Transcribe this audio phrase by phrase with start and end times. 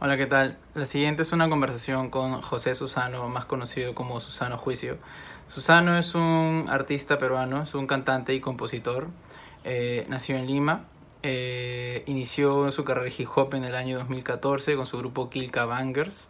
[0.00, 0.56] Hola, ¿qué tal?
[0.76, 4.96] La siguiente es una conversación con José Susano, más conocido como Susano Juicio.
[5.48, 9.08] Susano es un artista peruano, es un cantante y compositor.
[9.64, 10.84] Eh, nació en Lima.
[11.24, 15.64] Eh, inició su carrera de hip hop en el año 2014 con su grupo Kilka
[15.64, 16.28] Bangers.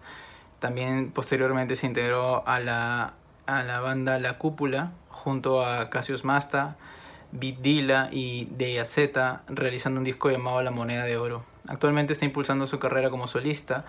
[0.61, 3.13] También posteriormente se integró a la,
[3.45, 6.79] a la banda La Cúpula junto a Cassius Masta,
[7.33, 11.48] Beat Dila y Deya Z, realizando un disco llamado La Moneda de Oro.
[11.69, 13.85] Actualmente está impulsando su carrera como solista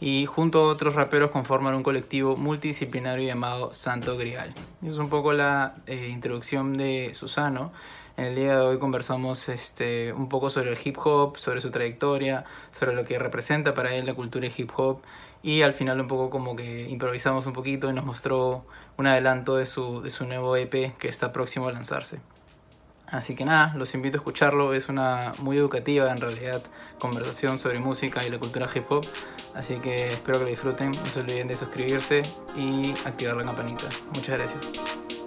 [0.00, 4.54] y junto a otros raperos conforman un colectivo multidisciplinario llamado Santo Grial.
[4.82, 7.72] Es un poco la eh, introducción de Susano.
[8.16, 11.70] En el día de hoy conversamos este, un poco sobre el hip hop, sobre su
[11.70, 15.00] trayectoria, sobre lo que representa para él la cultura hip hop
[15.42, 19.56] y al final un poco como que improvisamos un poquito y nos mostró un adelanto
[19.56, 22.20] de su, de su nuevo EP que está próximo a lanzarse.
[23.14, 26.60] Así que nada, los invito a escucharlo, es una muy educativa en realidad
[26.98, 29.06] conversación sobre música y la cultura hip hop,
[29.54, 32.22] así que espero que lo disfruten, no se olviden de suscribirse
[32.56, 33.84] y activar la campanita.
[34.16, 35.23] Muchas gracias.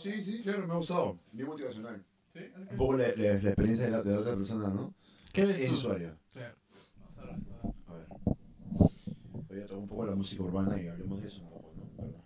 [0.00, 1.18] Sí, sí, claro, me ha gustado.
[1.32, 2.02] Bien motivacional.
[2.32, 2.40] ¿Sí?
[2.70, 4.94] Un poco la, la, la experiencia de la, de la otra persona, ¿no?
[5.32, 5.76] ¿Qué ves En tú?
[5.76, 6.16] su área.
[6.32, 6.54] Claro.
[7.16, 8.06] Vamos a ver.
[9.48, 12.04] Voy a tocar un poco la música urbana y hablemos de eso un poco, ¿no?
[12.06, 12.20] ¿Verdad?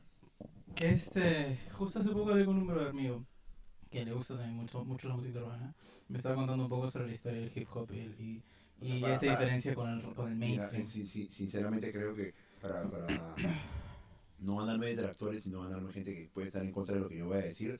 [0.75, 3.25] Que este, justo hace poco hablé con un brother mío
[3.91, 5.75] que le gusta también mucho, mucho la música urbana.
[6.09, 8.43] Me estaba contando un poco sobre la historia del hip hop y, y,
[8.81, 10.83] O sea, y para- esa para- diferencia con el, con el Mira, mainstream.
[10.83, 13.07] eh, sí, sí, sinceramente creo que para, para
[14.45, 17.19] no ganarme detractores y no ganarme gente que puede estar en contra de lo que
[17.19, 17.79] yo voy a decir,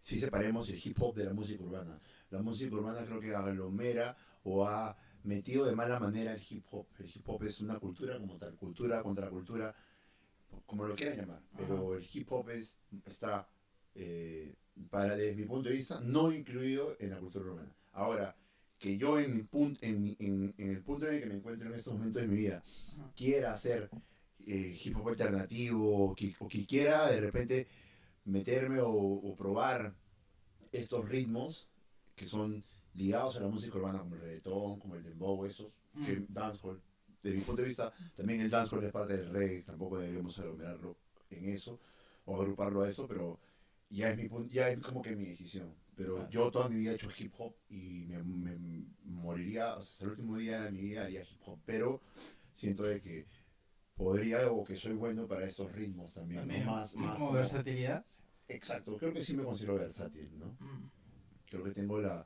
[0.00, 1.98] sí separemos el hip hop de la música urbana.
[2.30, 6.86] La música urbana creo que aglomera o ha metido de mala manera el hip hop.
[6.98, 9.74] El hip hop es una cultura como tal, cultura contra cultura,
[10.66, 11.42] como lo quieran llamar.
[11.56, 13.48] Pero el hip hop es, está,
[13.94, 14.54] eh,
[14.90, 17.74] para, desde mi punto de vista, no incluido en la cultura urbana.
[17.92, 18.36] Ahora,
[18.78, 21.68] que yo en, mi pun- en, en, en el punto en el que me encuentro
[21.68, 23.12] en estos momentos de mi vida Ajá.
[23.14, 23.88] quiera hacer
[24.46, 27.66] eh, hip hop alternativo o que, o que quiera de repente
[28.24, 29.94] meterme o, o probar
[30.70, 31.68] estos ritmos
[32.14, 32.64] que son
[32.94, 35.72] ligados a la música urbana como el reggaetón, como el dembow, esos,
[36.04, 36.26] que Mm.
[36.28, 36.82] dancehall,
[37.22, 40.96] desde mi punto de vista, también el dancehall es parte del reggae, tampoco deberíamos aglomerarlo
[41.30, 41.78] en eso
[42.24, 43.38] o agruparlo a eso, pero
[43.90, 45.74] ya es, mi, ya es como que mi decisión.
[45.94, 46.30] Pero Claro.
[46.30, 50.04] yo toda mi vida he hecho hip hop y me, me moriría, o sea, hasta
[50.04, 52.00] el último día de mi vida haría hip hop, pero
[52.54, 53.26] siento de que
[53.94, 56.46] podría o que soy bueno para esos ritmos también, ¿no?
[56.48, 58.04] También, más, más como como- versatilidad.
[58.48, 60.46] Exacto, creo que sí me considero versátil, ¿no?
[60.60, 60.90] Mm.
[61.48, 62.24] Creo que tengo la,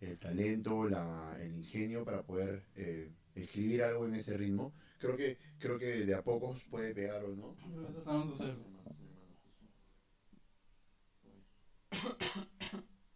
[0.00, 4.74] el talento, la, el ingenio para poder eh, escribir algo en ese ritmo.
[4.98, 7.56] Creo que, creo que de a pocos puede pegar o no.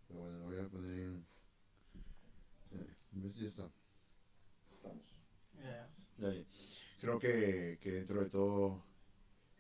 [0.06, 1.27] Pero bueno, lo voy a poner en...
[2.73, 3.73] eh, de esto.
[4.75, 5.15] Estamos.
[5.62, 5.91] Ya.
[6.19, 6.47] Dale.
[6.98, 8.82] Creo que, que dentro de todo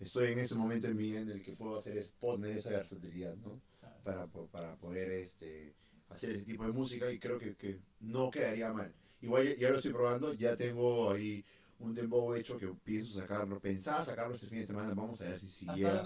[0.00, 2.70] estoy en ese momento en mi vida en el que puedo hacer es poner esa
[2.70, 3.60] versatilidad, ¿no?
[4.02, 5.74] Para, para poder este,
[6.08, 8.92] hacer ese tipo de música y creo que, que no quedaría mal.
[9.20, 11.44] Igual ya, ya lo estoy probando, ya tengo ahí
[11.80, 15.38] un dembow hecho que pienso sacarlo, pensaba sacarlo este fin de semana, vamos a ver
[15.38, 16.00] si, si Hasta,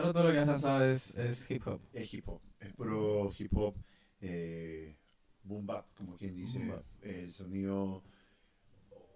[0.00, 1.80] ahora todo, lo que has lanzado es, es hip hop.
[1.92, 3.74] Es hip hop, es puro hip hop,
[4.20, 4.96] eh,
[5.44, 6.60] boom bap, como quien dice,
[7.02, 8.02] el sonido,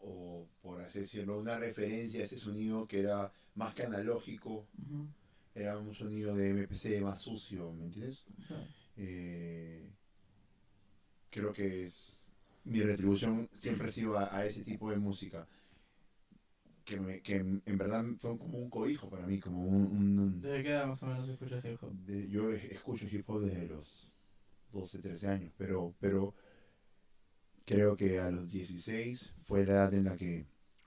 [0.09, 5.06] o por así decirlo, una referencia a ese sonido que era más que analógico, Ujú.
[5.55, 8.25] era un sonido de MPC más sucio, ¿me entiendes?
[8.47, 8.55] Sí.
[8.99, 9.91] Eh,
[11.31, 12.28] creo que es
[12.65, 15.47] mi retribución siempre ha sido a, a ese tipo de música.
[16.84, 20.62] Que, me, que en, verdad fue como un cobijo para mí, como un, un- ¿Desde
[20.62, 21.93] qué edad más o menos escuchas hip hop?
[22.06, 24.12] de- yo es- escucho hip hop desde los
[24.73, 26.33] 12, 13 años, pero, pero
[27.67, 30.47] creo que a los 16 fue la edad en la que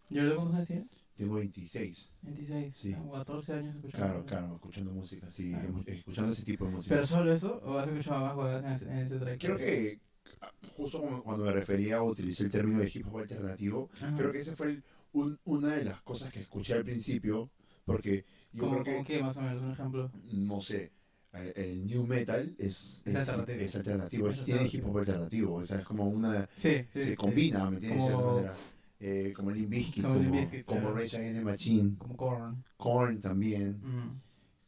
[0.10, 2.14] ¿Yo lo cuántos años tengo 26.
[2.24, 2.74] 26.
[2.78, 2.92] Sí.
[2.94, 4.08] Tengo 14 años escuchando.
[4.08, 5.68] Claro, claro, escuchando música, sí, Ah.
[5.86, 6.96] escuchando ese tipo de música.
[6.96, 7.62] ¿Pero solo eso?
[7.66, 9.40] ¿O has escuchado más huevadas en, ese- track?
[9.40, 10.00] Creo que
[10.42, 14.16] ah, justo cuando me refería o utilicé el término de hip hop alternativo, Ajá.
[14.16, 17.52] creo que esa fue el- un- una de las cosas que escuché al principio,
[17.84, 19.62] porque yo ¿Cómo, creo que, cómo qué, más o menos?
[19.64, 20.12] Un ejemplo.
[20.32, 20.92] no sé,
[21.34, 23.60] el, el new metal es, Es alternativo.
[23.62, 27.00] es alternativo, Es es- tiene hip hop alternativo, o sea, es como una, Sí, sí.
[27.00, 27.16] se sí.
[27.16, 28.06] combina, ¿me entiendes?
[28.08, 28.56] De Como- cierta manera.
[29.02, 30.96] Eh, como Limp Bizkit, Como como, Bizkit, como claro.
[30.96, 32.64] Rage Against the Machine, Como Korn.
[32.76, 34.20] Korn también, Mm.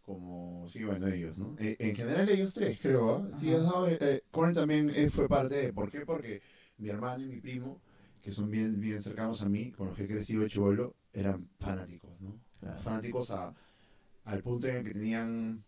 [0.04, 1.56] como, sí, bueno, ellos, ¿no?
[1.60, 3.28] Eh, en general ellos tres, creo, ¿ah?
[3.40, 6.06] Sí, has dado, eh, Conan también eh, fue parte de, ¿por qué?
[6.06, 6.42] Porque
[6.78, 7.81] mi hermano y mi primo,
[8.22, 11.50] que son bien, bien cercanos a mí, con los que he crecido de chivolo, eran
[11.60, 12.40] fanáticos, ¿no?
[12.60, 12.80] Claro.
[12.81, 13.54] Fanáticos a,
[14.25, 15.63] al punto en el que tenían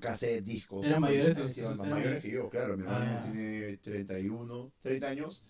[0.00, 0.84] cassette, discos.
[0.86, 1.36] ¿Eran mayores?
[1.52, 2.76] Sí, ¿Eran más mayores que yo, claro.
[2.76, 3.20] Mi Ah, hermano ya.
[3.32, 5.44] tiene 31, 30 años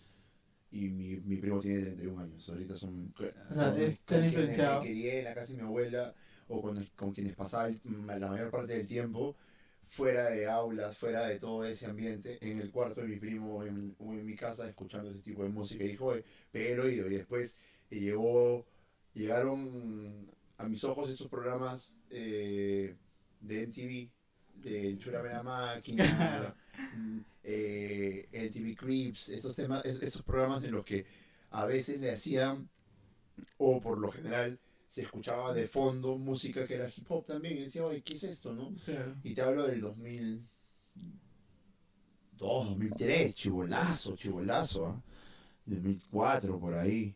[0.71, 2.49] y mi, mi primo tiene 31 años.
[2.49, 3.15] Ahorita son...
[3.19, 4.81] O sea, con- es tan quienes influenciado.
[4.83, 6.15] me crié en la casa de mi abuela
[6.49, 9.37] o con, con quienes pasaba el- la mayor parte del tiempo
[9.83, 13.65] fuera de aulas, fuera de todo ese ambiente, en el cuarto de mi primo o
[13.65, 16.81] en, o en mi casa escuchando ese tipo de música y dijo, "Oye, pegué el
[16.81, 17.57] oído y después
[17.91, 18.67] eh, llegó,
[19.15, 20.27] llegaron
[20.59, 22.97] a mis ojos esos programas eh,
[23.41, 24.11] de MTV,
[24.63, 26.55] de Churame la Máquina,
[26.97, 31.07] mm, eh, MTV Creeps, esos temas, es- esos programas en los que
[31.51, 32.69] a veces le hacían,
[33.59, 34.59] o por lo general,
[34.89, 38.25] se escuchaba de fondo música que era hip hop también, y decía, oye, ¿qué es
[38.25, 38.75] esto, no?
[38.85, 39.17] Claro.
[39.23, 40.45] Y te hablo del 2002,
[42.39, 45.03] 2003, chivolazo, chivolazo, ¿ah?
[45.65, 47.15] 2004 por ahí.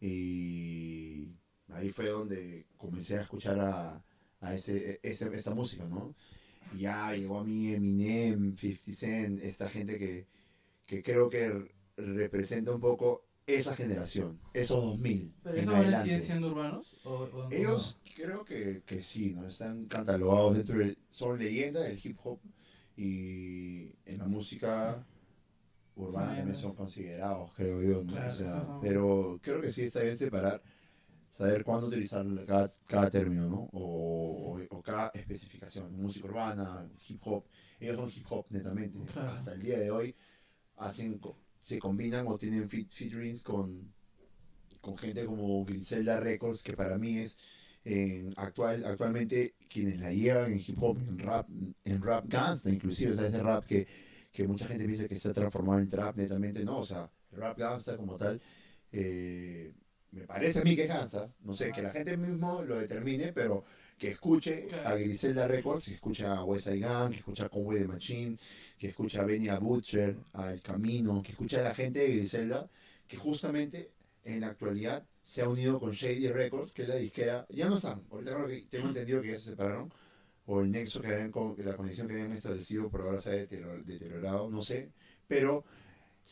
[0.00, 1.28] Y
[1.68, 4.02] ahí fue donde comencé a escuchar a,
[4.40, 6.14] a ese, ese- esa música, ¿no?
[6.70, 10.26] Ya llegó a mí Eminem, 50 Cent, esta gente que,
[10.86, 15.32] que creo que representa un poco esa generación, esos 2000.
[15.42, 16.96] ¿Pero esos ahora siguen siendo urbanos?
[17.04, 19.46] ¿O, o- Ellos creo que, que sí, ¿no?
[19.48, 20.98] Están catalogados dentro del...
[21.10, 22.40] Son leyendas del hip hop
[22.96, 25.06] y en la música
[25.96, 28.12] urbana también son considerados, creo yo, ¿no?
[28.14, 30.62] Claro, o sea, son- pero creo que sí está bien separar,
[31.36, 33.68] saber cuándo utilizar cada, cada término, ¿no?
[33.72, 37.44] O, o- o cada especificación, música urbana, hip hop.
[37.78, 38.98] Ellos son hip hop netamente.
[39.12, 39.28] Claro.
[39.30, 40.14] Hasta el día de hoy
[40.76, 41.20] hacen,
[41.60, 43.92] se combinan o tienen feat- featurings con,
[44.80, 47.38] con gente como Griselda Records, que para mí es
[47.84, 51.46] en actual, actualmente quienes la llevan en hip hop, en rap,
[51.84, 53.86] en rap gangsta inclusive, o sea, ese rap que,
[54.32, 57.56] que mucha gente piensa que está transformado en trap netamente, no, o sea, el rap
[57.58, 58.40] gangsta como tal,
[58.90, 59.72] eh,
[60.12, 63.32] me parece a mí que es gangsta, no sé, que la gente mismo lo determine,
[63.32, 63.64] pero
[63.98, 67.78] que escuche a Griselda Records, que escucha a West Side Gun, que escucha a Conway
[67.80, 68.36] the Machine,
[68.78, 72.16] que escucha a Benny a Butcher, a El Camino, que escucha a la gente de
[72.16, 72.68] Griselda,
[73.06, 73.90] que justamente
[74.24, 77.76] en la actualidad se ha unido con Shady Records, que es la disquera, ya no
[77.76, 79.92] están, ahorita creo que tengo entendido que ya se separaron,
[80.46, 83.82] o el nexo que habían, la conexión que habían establecido por ahora se ha deterior-
[83.84, 84.90] deteriorado, no sé,
[85.26, 85.64] pero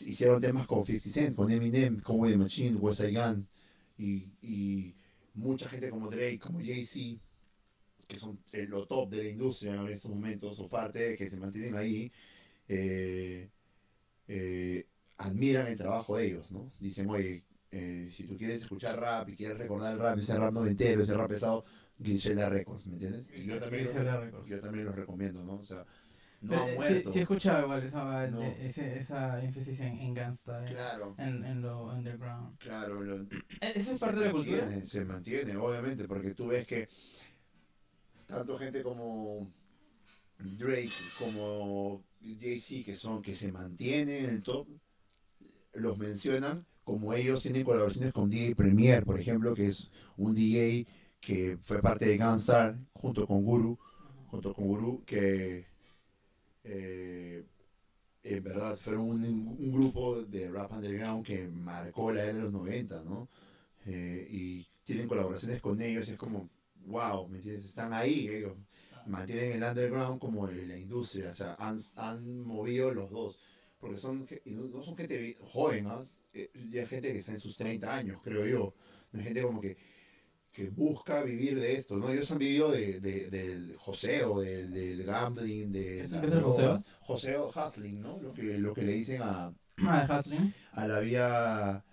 [0.01, 3.49] hicieron temas con 50 Cent, con Eminem, con Way the Machine, West Side Gun,
[3.99, 4.95] y, y
[5.35, 7.21] mucha gente como Drake, como Jay-Z,
[8.09, 11.37] que son eh, lo top de la industria en estos momentos, o parte que se
[11.37, 12.13] mantienen ahí,
[12.69, 13.51] eh,
[14.29, 14.87] eh,
[15.19, 16.73] admiran el trabajo de ellos, ¿no?
[16.79, 20.53] Dicen, oye, eh, si tú quieres escuchar rap y quieres recordar el rap, ese rap
[20.53, 21.65] noventero, ese rap pesado,
[21.99, 23.31] Griselda Records, ¿me entiendes?
[23.35, 25.55] Y yo también, los, yo también los recomiendo, ¿no?
[25.57, 25.85] O sea,
[26.41, 26.95] no eh, muerto.
[27.09, 28.41] Sí, sí he escuchado igual esa, No.
[28.43, 32.59] eh, ese- esa énfasis en, en gangsta, eh, Claro, en, en lo underground.
[32.59, 33.03] claro.
[33.03, 34.85] lo- Eh, ¿Eso es parte de la cultura?
[34.85, 36.89] Se mantiene, obviamente, porque tú ves que
[38.27, 39.51] tanto gente como
[40.39, 44.67] Drake, como Jay-Z, que son, que se mantienen en el top,
[45.75, 50.87] los mencionan como ellos tienen colaboraciones con DJ Premier, por ejemplo, que es un DJ
[51.21, 53.79] que fue parte de Gunstar junto con Guru,
[54.27, 55.67] junto con Guru, que
[56.65, 57.45] eh,
[58.23, 63.03] en verdad fueron un, grupo de rap underground que marcó la era de los 90,
[63.03, 63.29] ¿no?
[63.87, 66.49] Eh, y tienen colaboraciones con ellos, es como,
[66.87, 67.67] wow, ¿me entiendes?
[67.67, 68.55] Están ahí, ellos
[69.07, 73.39] mantienen el underground como la industria, o sea, han, han movido los dos,
[73.79, 76.03] porque son, no, son gente joven, ¿no?
[76.33, 78.75] Eh, ya gente que está en sus 30 años, creo yo,
[79.13, 79.77] no es gente como que,
[80.55, 82.09] que busca vivir de esto, ¿no?
[82.11, 86.33] Ellos han vivido de, de- del joseo, del, del gambling, de ¿Eso las qué es
[86.35, 86.85] el joseo?
[87.01, 88.19] Joseo, hustling, ¿no?
[88.21, 89.53] Lo que, lo que le dicen a,
[89.87, 90.23] Ah,
[90.73, 91.85] a la vía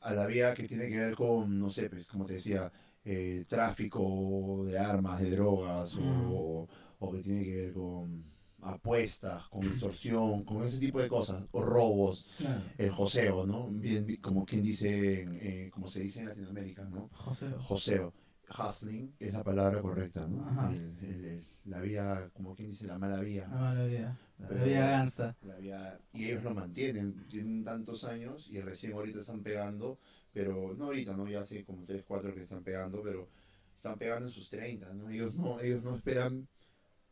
[0.00, 2.70] a la vía que tiene que ver con no sé pues como te decía
[3.04, 6.32] eh, tráfico de armas de drogas Mm.
[6.32, 6.68] o,
[7.00, 8.24] o que tiene que ver con
[8.62, 12.62] apuestas con extorsión con ese tipo de cosas o robos Claro.
[12.78, 17.46] el joseo no bien como quien dice eh, como se dice en Latinoamérica no José.
[17.58, 18.12] joseo
[18.58, 20.70] hustling es la palabra correcta no.
[20.70, 24.18] El- el- el- la vía como quien dice la mala vía La mala vida.
[24.38, 25.36] La Pero- gangsta.
[25.42, 29.98] la vía- y ellos lo mantienen, tienen tantos años y recién ahorita están pegando,
[30.32, 31.26] pero no ahorita, ¿no?
[31.26, 33.28] Ya hace como 3, 4 que están pegando, pero
[33.74, 35.08] están pegando en sus 30, ¿no?
[35.08, 36.46] Ellos no, ellos no esperan,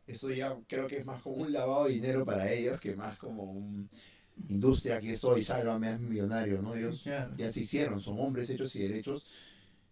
[0.06, 3.16] eso ya creo que es más como un lavado de dinero para ellos que más
[3.18, 3.88] como un
[4.48, 6.74] industria, aquí estoy, sálvame, es millonario, ¿no?
[6.74, 7.32] Ellos Claro.
[7.36, 9.26] ya se hicieron, son hombres hechos y derechos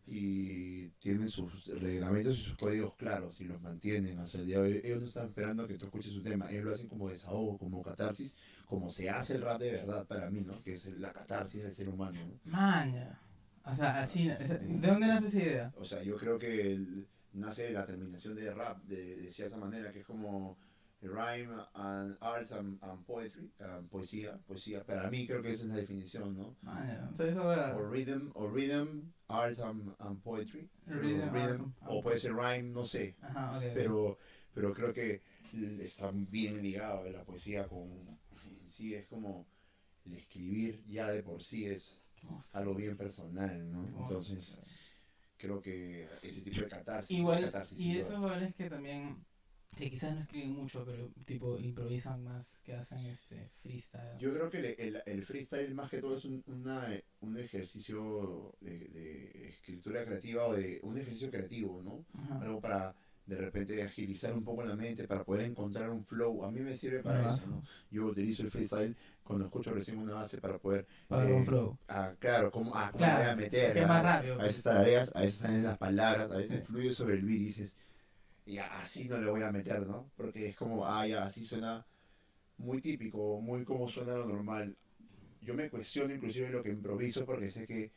[0.07, 4.63] y tienen sus reglamentos y sus códigos claros y los mantienen hasta el día de
[4.73, 4.81] hoy.
[4.85, 7.57] Ellos no están esperando a que tú escuches su tema, ellos lo hacen como desahogo,
[7.57, 10.61] como catarsis, como se hace el rap de verdad para mí, ¿no?
[10.63, 12.41] Que es la catarsis del ser humano, ¿no?
[12.51, 13.21] Maña.
[13.65, 15.73] O sea, así, ¿de dónde nace esa idea?
[15.77, 19.93] O sea, yo creo que el- nace la terminación de rap de, de cierta manera,
[19.93, 20.59] que es como
[21.01, 24.85] rhyme and art and, and poetry, um, poesía, poesía.
[24.85, 26.57] Para mí creo que esa es la definición, ¿no?
[27.77, 30.69] O rhythm, o rhythm, art and, and poetry.
[30.87, 30.91] o
[31.33, 33.17] Rhythm, art o puede ser rhyme, no sé.
[33.23, 33.65] Ajá, ok.
[33.75, 34.19] Pero,
[34.55, 35.23] pero creo que
[35.55, 38.19] l- está bien ligado la poesía con...
[38.69, 39.47] Sí, es como
[40.07, 42.01] el escribir ya de por sí es
[42.53, 43.89] algo bien personal, ¿no?
[43.99, 44.61] Entonces
[45.43, 49.25] creo que ese tipo de catarsis, Igual, catarsis y esos jóvenes que también,
[49.77, 54.19] que quizás no escriben mucho, pero tipo improvisan más, que hacen este freestyle.
[54.21, 56.89] Yo creo que el, el, el freestyle más que todo es un, una,
[57.21, 62.07] un ejercicio de, de escritura creativa o de un ejercicio creativo, ¿no?
[62.15, 62.39] Ajá.
[62.41, 62.95] Algo para
[63.27, 66.45] de repente agilizar un poco la mente, para poder encontrar un flow.
[66.45, 67.63] A mí me sirve para eso, ¿no?
[67.91, 71.79] Yo utilizo el freestyle cuando escucho recién una base para poder, Para eh, un flow.
[71.89, 73.77] ah, claro, cómo, ah, cómo Claro, voy a meter.
[73.77, 74.41] es más rápido.
[74.41, 77.45] A veces tarareas, a veces salen las palabras, a veces fluye sobre el beat y
[77.45, 77.73] dices,
[78.47, 80.11] ya, así no le voy a meter, ¿no?
[80.17, 81.87] Porque es como, ah, ya, así suena
[82.59, 84.77] muy típico, muy como suena lo normal.
[85.41, 87.93] Yo me cuestiono inclusive lo que improviso porque sé que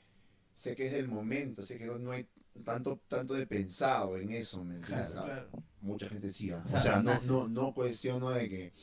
[0.56, 2.28] sé que es del momento, sé que no hay
[2.64, 5.10] tanto tanto de pensado en eso, ¿me entiendes?
[5.12, 5.50] Claro, Ah, claro.
[5.82, 6.52] Mucha gente sí.
[6.52, 6.64] ah.
[6.74, 8.74] O sea, no, no, no cuestiono de que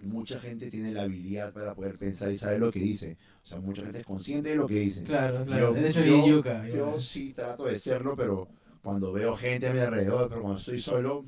[0.00, 3.16] mucha gente tiene la habilidad para poder pensar y saber lo que dice.
[3.42, 5.04] O sea, mucha gente es consciente de lo que dice.
[5.04, 5.74] Claro, claro.
[5.74, 6.68] Yo- de hecho, yo- vi Yuka.
[6.68, 8.48] Yo yo- sí trato de serlo, pero
[8.82, 11.24] cuando veo gente a mi alrededor, pero cuando estoy solo,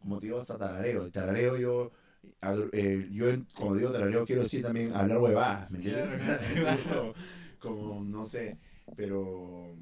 [0.00, 1.08] como te digo, hasta tarareo.
[1.10, 1.92] Tarareo yo,
[2.40, 3.26] ad- eh, yo
[3.56, 6.20] cuando digo tarareo quiero decir también hablar huevadas, ¿me entiendes?
[6.20, 7.14] Claro.
[7.60, 8.58] como, como, no sé,
[8.96, 9.76] pero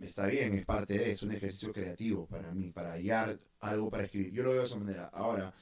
[0.00, 4.04] está bien, es parte de, es un ejercicio creativo para mí, para hallar algo para
[4.04, 4.32] escribir.
[4.32, 5.04] Yo lo veo de esa manera.
[5.12, 5.54] Ahora,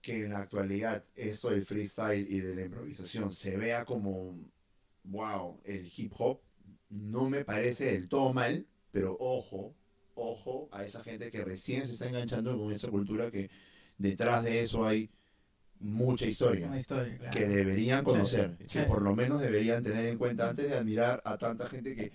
[0.00, 4.36] que en la actualidad esto del freestyle y de la improvisación se vea como,
[5.04, 6.40] wow, el hip hop,
[6.90, 9.74] no me parece del todo mal, pero ojo,
[10.14, 13.50] ojo a esa gente que recién se está enganchando con esa cultura que
[13.96, 15.10] detrás de eso hay
[15.78, 17.36] mucha historia historia, claro.
[17.36, 21.38] que deberían conocer, que por lo menos deberían tener en cuenta antes de admirar a
[21.38, 22.12] tanta gente que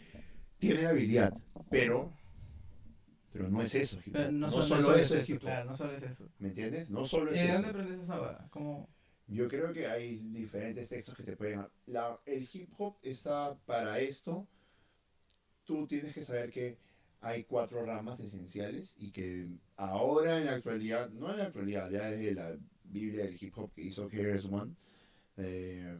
[0.59, 1.33] tiene habilidad,
[1.69, 2.11] pero
[3.37, 4.31] pero no es eso, hip hop.
[4.31, 6.29] No, solo, solo eso es eso, hip hop, claro, no solo es eso.
[6.39, 6.89] ¿me entiendes?
[6.89, 7.53] No solo es ¿Y de eso.
[7.53, 8.47] dónde aprendes esa?
[8.49, 8.89] ¿Cómo?
[9.27, 11.67] Yo creo que hay diferentes textos que te pueden...
[11.85, 14.47] La, el hip hop está para esto.
[15.65, 16.77] Tú tienes que saber que
[17.21, 22.09] hay cuatro ramas esenciales y que ahora en la actualidad, no en la actualidad, ya
[22.09, 24.73] desde la Biblia del hip hop que hizo KRS One,
[25.35, 25.99] eh,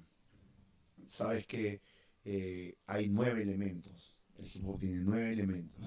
[1.06, 1.82] sabes que
[2.24, 4.17] eh, hay nueve elementos.
[4.38, 5.82] El hip hop tiene nueve elementos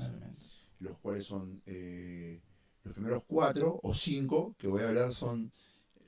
[0.80, 2.40] los cuales son eh,
[2.82, 5.52] los primeros cuatro o cinco que voy a hablar son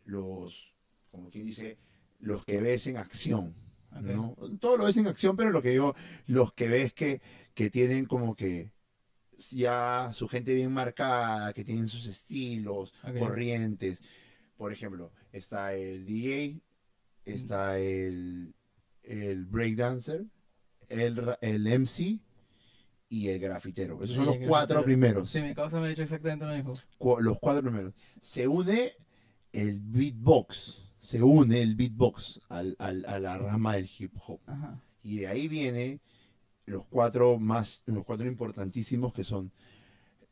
[0.04, 0.74] los,
[1.10, 1.78] como quien dice,
[2.18, 3.54] los que ves en acción.
[4.00, 4.34] ¿no?
[4.58, 5.94] Todo lo ves en acción, pero lo que digo,
[6.26, 7.20] los que ves que,
[7.54, 8.72] que tienen como que
[9.50, 14.02] ya su gente bien marcada, que tienen sus estilos, corrientes.
[14.56, 16.62] Por ejemplo, está el DJ,
[17.26, 18.54] está el,
[19.02, 20.24] el breakdancer,
[20.88, 22.20] el, el MC
[23.12, 24.02] y el grafitero.
[24.02, 24.84] Esos son Sí, los cuatro grafitero.
[24.84, 25.30] primeros.
[25.30, 26.74] Sí, mi causa me ha dicho exactamente lo mismo.
[26.96, 27.92] Cu- los cuatro primeros.
[28.22, 28.92] Se une
[29.52, 30.82] el beatbox.
[30.98, 34.40] Se une el beatbox al- al- a la rama del hip hop.
[34.46, 34.80] Ajá.
[35.02, 36.00] Y de ahí viene
[36.64, 39.52] los cuatro más, los cuatro importantísimos que son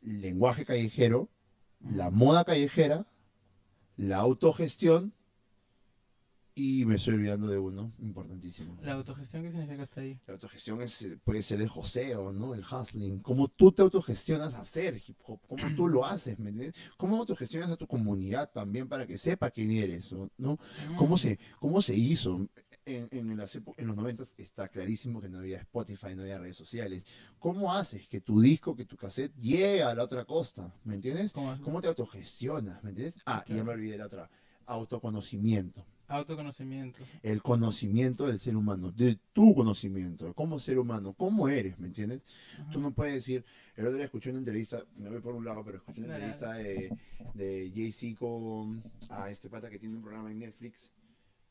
[0.01, 1.29] lenguaje callejero,
[1.87, 3.05] la moda callejera,
[3.97, 5.13] la autogestión
[6.53, 8.77] y me estoy olvidando de uno importantísimo.
[8.81, 10.19] La autogestión, ¿qué significa hasta ahí?
[10.27, 12.53] La autogestión es, eh, puede ser el joseo, ¿no?
[12.53, 13.19] El hustling.
[13.19, 16.79] Cómo tú te autogestionas a hacer hip hop, cómo tú lo haces, ¿me entiendes?
[16.97, 20.59] Cómo autogestionas a tu comunidad también para que sepa quién eres, ¿no?
[20.97, 22.47] ¿Cómo se, cómo se hizo?
[22.85, 26.55] En, en, las en los 90 está clarísimo que no había Spotify, no había redes
[26.57, 27.03] sociales.
[27.39, 30.73] ¿Cómo haces que tu disco, que tu cassette llegue a la otra costa?
[30.83, 31.31] ¿Me entiendes?
[31.31, 31.55] ¿Cómo?
[31.61, 32.83] ¿Cómo te autogestionas?
[32.83, 33.19] ¿Me entiendes?
[33.25, 33.65] Ah, y ya Claro.
[33.65, 34.29] me olvidé la otra.
[34.65, 37.03] Autoconocimiento Autoconocimiento.
[37.23, 41.87] el conocimiento del ser humano, de tu conocimiento, de cómo ser humano, cómo eres, ¿me
[41.87, 42.21] entiendes?
[42.71, 45.63] Tú no puedes decir, el otro día escuché una entrevista, me voy por un lado,
[45.63, 46.95] pero escuché una entrevista de,
[47.33, 50.93] de Jay-Z con a este pata que tiene un programa en Netflix,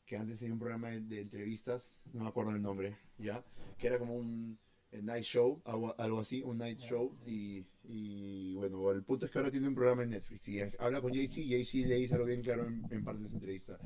[0.05, 3.43] que antes tenía un programa de, de entrevistas, no me acuerdo el nombre, ¿ya?
[3.77, 4.59] Que era como un
[4.91, 9.31] eh, night show, algo, algo así, un night show, y, y bueno, el punto es
[9.31, 12.27] que ahora tiene un programa en Netflix, y habla con Jay-Z, Jay-Z le dice algo
[12.27, 13.77] bien claro en, en parte de esa entrevista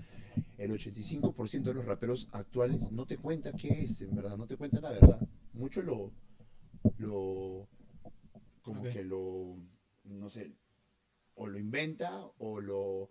[0.58, 4.56] el 85% de los raperos actuales no te cuenta qué es, en verdad, no te
[4.56, 5.20] cuenta la verdad.
[5.54, 6.14] Muchos lo,
[6.98, 7.68] lo
[8.62, 8.90] como Ok.
[8.90, 9.58] que lo,
[10.06, 10.56] no sé,
[11.36, 13.10] o lo inventa o lo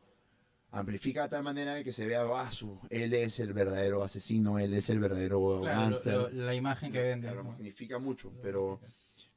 [0.71, 4.59] amplifica de tal manera de que se vea, ah, su, él es el verdadero asesino,
[4.59, 7.27] él es el verdadero Claro, lo- lo- la imagen que vende.
[7.29, 7.51] Claro, ¿no?
[7.51, 8.81] magnifica mucho, pero,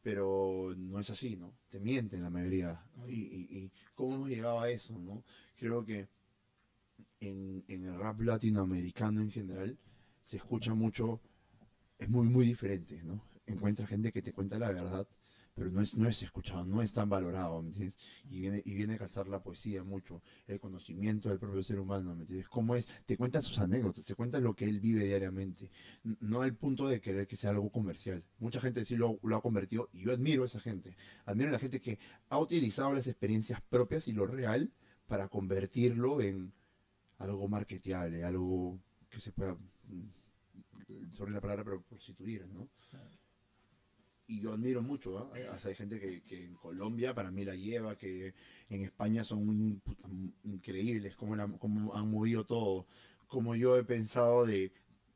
[0.01, 1.53] pero no es así, ¿no?
[1.69, 2.83] Te mienten la mayoría.
[2.95, 3.07] ¿no?
[3.07, 5.23] Y, y, y cómo hemos llegado a eso, ¿no?
[5.55, 6.07] Creo que
[7.19, 9.77] en, en el rap latinoamericano en general
[10.21, 11.21] se escucha mucho,
[11.97, 13.21] es muy, muy diferente, ¿no?
[13.45, 15.07] Encuentras gente que te cuenta la verdad,
[15.57, 17.97] pero no es, no es escuchado, no es tan valorado, ¿me entiendes?
[18.29, 22.13] Y viene, y viene a calzar la poesía mucho, el conocimiento del propio ser humano,
[22.13, 22.47] ¿me entiendes?
[22.47, 22.87] ¿Cómo es?
[23.07, 25.71] Te cuenta sus anécdotas, te cuenta lo que él vive diariamente,
[26.03, 28.23] no al punto de querer que sea algo comercial.
[28.37, 30.95] Mucha gente sí lo, lo ha convertido, y yo admiro a esa gente,
[31.25, 31.97] admiro a la gente que
[32.29, 34.71] ha utilizado las experiencias propias y lo real
[35.07, 36.53] para convertirlo en
[37.17, 42.69] algo marketeable, algo que se pueda, mm, sobre la palabra, pero prostituir, ¿no?
[44.27, 45.29] Y yo admiro mucho, ¿ah?
[45.53, 48.33] O sea, hay gente que, que en Colombia para mí la lleva, que
[48.69, 49.81] en España son un-
[50.43, 52.85] increíbles, cómo, la- cómo han movido todo,
[53.27, 54.71] como yo he pensado de,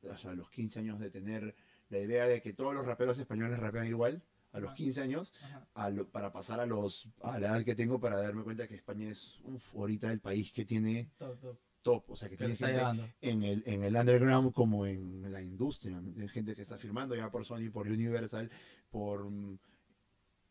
[0.10, 1.56] o sea, a los 15 años de tener
[1.90, 4.78] la idea de que todos los raperos españoles rapean igual, a los Ajá.
[4.78, 5.34] 15 años,
[5.74, 8.76] a lo- para pasar a los a la edad que tengo para darme cuenta que
[8.76, 11.58] España es uf, ahorita el país que tiene Top, top.
[11.82, 13.10] Top, o sea, que tiene gente llevando.
[13.22, 16.00] en el, en el underground como en la industria.
[16.00, 16.32] ¿me entiendes?
[16.32, 18.50] Gente que está firmando ya por Sony, por Universal,
[18.90, 19.58] por mm,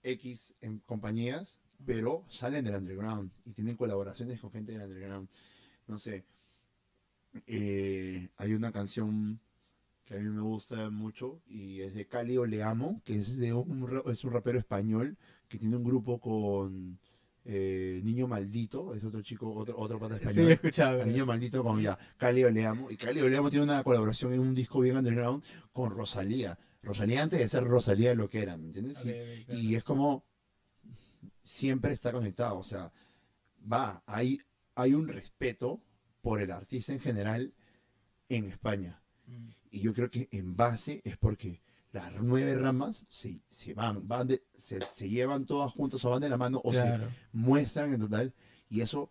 [0.02, 5.28] X en compañías, pero salen del underground y tienen colaboraciones con gente del underground.
[5.87, 6.25] No sé,
[7.46, 9.40] eh, hay una canción
[10.04, 14.02] que a mí me gusta mucho y es de Cali Oleamo, que es de un,
[14.06, 15.16] es un rapero español
[15.49, 16.99] que tiene un grupo con
[17.44, 20.61] eh, Niño Maldito, es otro chico, otro, otro pata español.
[20.62, 22.90] Sí, Niño Maldito con ya Cali Oleamo.
[22.90, 25.42] Y Cali Oleamo tiene una colaboración en un disco bien underground
[25.73, 26.59] con Rosalía.
[26.82, 28.99] Rosalía antes de ser Rosalía lo que era, ¿me entiendes?
[28.99, 29.18] Claro.
[29.49, 30.25] y es como
[31.42, 32.59] siempre está conectado.
[32.59, 32.92] O sea,
[33.70, 34.38] va, hay,
[34.75, 35.80] hay un respeto
[36.20, 37.54] por el artista en general
[38.28, 39.02] en España.
[39.26, 39.49] Mm.
[39.70, 44.29] Y yo creo que en base es porque las nueve ramas se, se van, van
[44.29, 46.79] de- se, se llevan todas juntas o van de la mano o se
[47.33, 48.35] muestran en total
[48.68, 49.11] y eso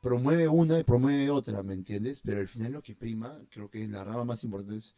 [0.00, 2.20] promueve una y promueve otra, ¿me entiendes?
[2.24, 4.94] Pero al final lo que prima, creo que la rama más importante es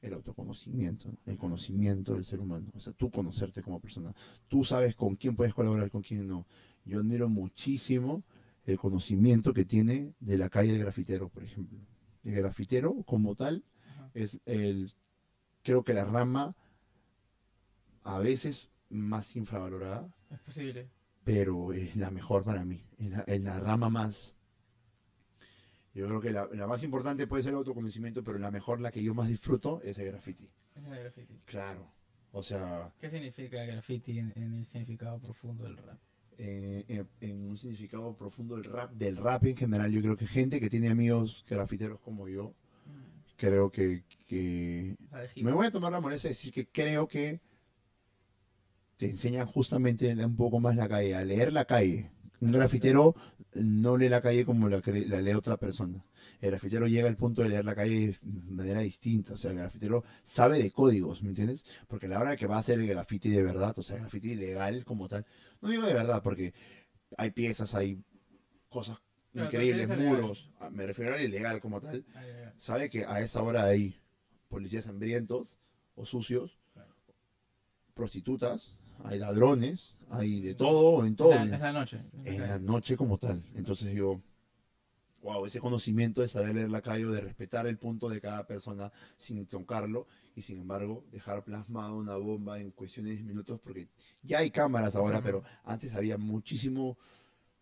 [0.00, 1.18] el autoconocimiento, ¿no?
[1.26, 4.14] el conocimiento del ser humano, o sea, tú conocerte como persona,
[4.48, 6.46] tú sabes con quién puedes colaborar, con quién no.
[6.84, 8.22] Yo admiro muchísimo
[8.66, 11.78] el conocimiento que tiene de la calle del grafitero, por ejemplo.
[12.22, 14.10] El grafitero como tal Ajá.
[14.14, 14.92] es el,
[15.64, 16.54] creo que la rama
[18.04, 20.88] a veces más infravalorada, Es posible.
[21.24, 22.84] pero es la mejor para mí,
[23.26, 24.34] es la, rama más...
[25.94, 28.90] Yo creo que la, la más importante puede ser el autoconocimiento, pero la mejor, la
[28.90, 30.48] que yo más disfruto, es el graffiti.
[30.74, 31.40] Es el graffiti.
[31.44, 31.88] Claro.
[32.32, 35.98] O sea, ¿Qué significa graffiti en, en el significado profundo del rap?
[36.36, 40.26] eh, en, en un significado profundo del rap, del rap en general, yo creo que
[40.26, 42.52] gente que tiene amigos grafiteros como yo,
[43.36, 44.96] creo que, que
[45.36, 47.40] Me voy a tomar la molestia de decir que creo que
[48.96, 52.10] te enseñan justamente un poco más la calle, a leer la calle.
[52.40, 53.14] Un grafitero
[53.54, 56.04] no lee la calle como la, la lee otra persona.
[56.40, 59.34] El grafitero llega al punto de leer la calle de manera distinta.
[59.34, 61.64] O sea, el grafitero sabe de códigos, ¿me entiendes?
[61.88, 64.34] Porque la hora que va a hacer el grafiti de verdad, o sea, el grafiti
[64.34, 65.26] legal como tal,
[65.60, 66.54] no digo de verdad, porque
[67.16, 68.02] hay piezas, hay
[68.68, 68.98] cosas
[69.34, 70.50] increíbles, muros.
[70.60, 74.00] Ah, Me refiero al ilegal como tal Ah, sabe que a esa hora hay
[74.48, 75.58] policías hambrientos
[75.96, 76.94] o sucios, Claro.
[77.94, 78.72] prostitutas,
[79.04, 81.32] hay ladrones, hay de todo en todo.
[81.32, 82.00] Es la, es la noche.
[82.24, 83.42] en la noche como tal.
[83.54, 84.20] Entonces yo,
[85.22, 88.92] wow, ese conocimiento de saber leer la calle, de respetar el punto de cada persona
[89.16, 93.88] sin tocarlo y sin embargo dejar plasmado una bomba en cuestión de 10 minutos porque
[94.22, 96.98] ya hay cámaras ahora, pero antes había muchísimo,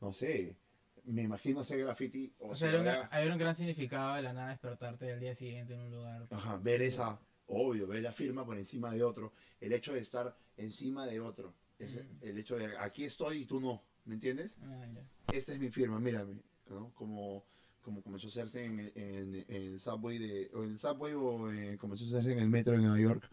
[0.01, 0.57] no sé,
[1.05, 4.15] me imagino hacer graffiti o, O sea, era un, era- gran- había un gran significado
[4.15, 6.27] de la nada despertarte al día siguiente en un lugar.
[6.31, 10.37] Ajá, ver esa, obvio, ver la firma por encima de otro, el hecho de estar
[10.57, 12.05] encima de otro, es Ujú.
[12.23, 14.57] el hecho de aquí estoy y tú no, ¿me entiendes?
[14.63, 14.87] Ah.
[15.33, 16.93] Esta es mi firma, mírame, ¿no?
[16.95, 17.45] Como,
[17.81, 21.15] como comenzó a hacerse en, el- en, en el subway de, o en el subway
[21.15, 23.29] o eh, comenzó a hacerse en el metro de Nueva York,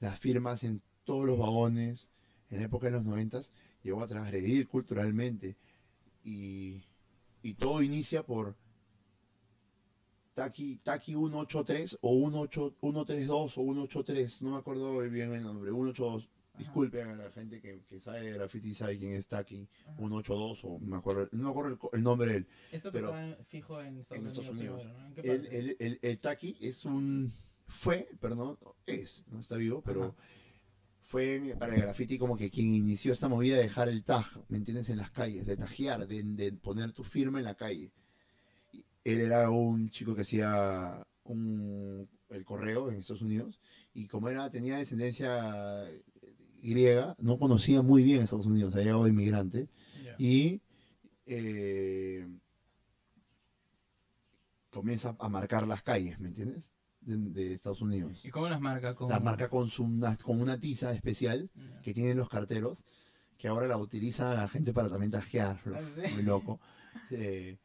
[0.00, 2.10] las firmas en todos los vagones,
[2.50, 5.56] en la época de los noventas, llegó a transgredir culturalmente
[6.24, 6.82] y,
[7.42, 8.56] y todo inicia por
[10.34, 16.30] Taki, Taki 183 o 18 132 o 183, no me acuerdo bien el nombre, 182.
[16.58, 19.96] Disculpen a la gente que, que sabe de graffiti sabe quién es Taki, Ajá.
[19.96, 22.46] 182 o me acuerdo, no me acuerdo el, el nombre de él.
[22.70, 24.38] Esto que Pero- en- fijo en Estados en Unidos.
[24.38, 24.80] Estados Unidos.
[25.14, 25.46] primero, ¿no?
[25.46, 27.30] ¿En el, el, el Taki es un,
[27.66, 30.14] fue, perdón, es, no está vivo, pero Ajá.
[31.10, 34.58] Fue para el graffiti como que quien inició esta movida de dejar el tag, ¿me
[34.58, 34.88] entiendes?
[34.90, 37.90] En las calles, de tajear, de, de poner tu firma en la calle.
[38.72, 43.60] Y Él era un chico que hacía un, el correo en Estados Unidos
[43.92, 45.84] y como era tenía descendencia
[46.62, 49.68] griega, no conocía muy bien Estados Unidos, había llegado de inmigrante
[50.04, 50.14] Ya.
[50.16, 50.60] y
[51.26, 52.24] eh,
[54.70, 56.72] comienza a marcar las calles, ¿me entiendes?
[57.16, 58.24] De, Estados Unidos.
[58.24, 58.94] ¿Y cómo las marca?
[58.94, 59.08] Con...
[59.08, 61.50] Las marca con, su, una- con una tiza especial
[61.82, 62.84] que tienen los carteros,
[63.36, 66.14] que ahora la utiliza la gente para también tajear, Ah, ¿sí?
[66.14, 66.60] muy loco.
[67.10, 67.58] Eh,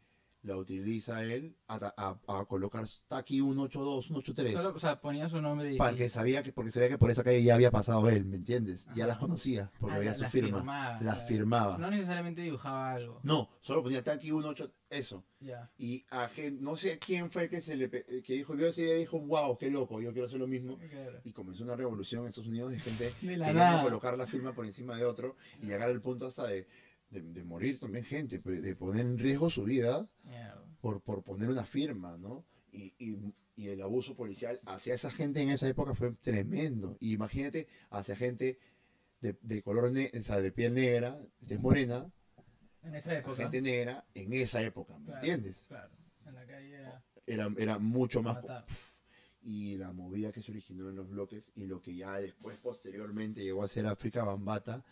[0.45, 4.53] la utiliza él a, a- a colocar Taki 182, 183.
[4.53, 5.77] Solo, o sea, ponía su nombre y...
[5.77, 8.85] Porque sabía que, porque sabía que por esa calle ya había pasado él, ¿me entiendes?
[8.95, 10.59] Ya las conocía, porque Ah, había su firma.
[10.59, 11.77] firmaba, las firmaba.
[11.77, 13.19] No necesariamente dibujaba algo.
[13.23, 15.25] No, solo ponía Taki 182, eso.
[15.39, 15.71] Ya.
[15.77, 16.29] Y a
[16.59, 19.19] no sé quién fue el que se le que dijo, vio ese día y dijo,
[19.19, 20.77] wow, qué loco, yo quiero hacer lo mismo.
[20.77, 21.19] Claro.
[21.23, 23.83] Y comenzó una revolución en Estados Unidos de gente De queriendo nada.
[23.83, 26.67] colocar la firma por encima de otro y llegar al punto hasta de,
[27.09, 30.07] de- de morir también gente, de poner en riesgo su vida
[30.81, 32.45] por, por poner una firma, ¿no?
[32.71, 33.17] Y, y-
[33.57, 36.97] y el abuso policial hacia esa gente en esa época fue tremendo.
[36.99, 38.59] Y imagínate hacia gente
[39.21, 42.11] de, de color, ne- o sea, de piel negra, de morena,
[42.83, 43.37] En esa época.
[43.43, 45.65] gente negra en esa época, ¿me Claro, entiendes?
[45.69, 45.93] Claro.
[46.25, 47.03] En la calle era...
[47.27, 48.35] Era, era mucho más...
[48.35, 48.65] matar.
[49.41, 53.41] y la movida que se originó en los bloques y lo que ya después posteriormente
[53.43, 54.83] llegó a ser África Bambata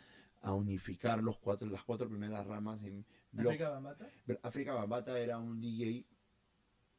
[0.43, 3.56] a unificar los cuatro las cuatro primeras ramas en bloque.
[3.56, 4.10] ¿África Bambata?
[4.43, 6.06] África Bambata era un DJ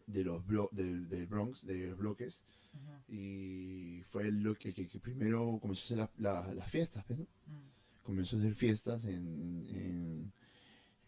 [0.06, 3.02] de los blo- del, del Bronx, de los bloques Ajá.
[3.08, 6.10] y fue lo que, que- que primero comenzó a hacer las-
[6.48, 7.24] la- las fiestas, pues, ¿no?
[7.46, 7.70] Mm.
[8.02, 10.32] comenzó a hacer fiestas en, en,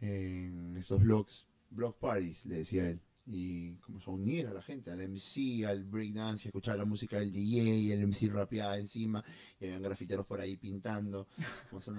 [0.01, 3.01] en esos blogs, block parties, le decía él.
[3.29, 7.19] Y comenzó a unir a la gente, al MC, al breakdance, a escuchar la música
[7.19, 9.25] del DJ, el MC rapeaba encima,
[9.59, 11.27] y habían grafiteros por ahí pintando.
[11.73, 11.93] Locazo.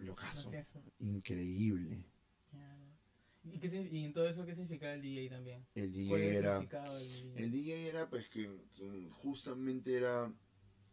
[0.00, 0.82] Locazo, Locazo.
[1.00, 2.04] increíble.
[3.44, 5.66] ¿Y, qué, y en todo eso qué significaba el DJ también?
[5.74, 7.32] El ¿Cuál DJ era el DJ?
[7.44, 10.32] El DJ era pues quien, quien justamente era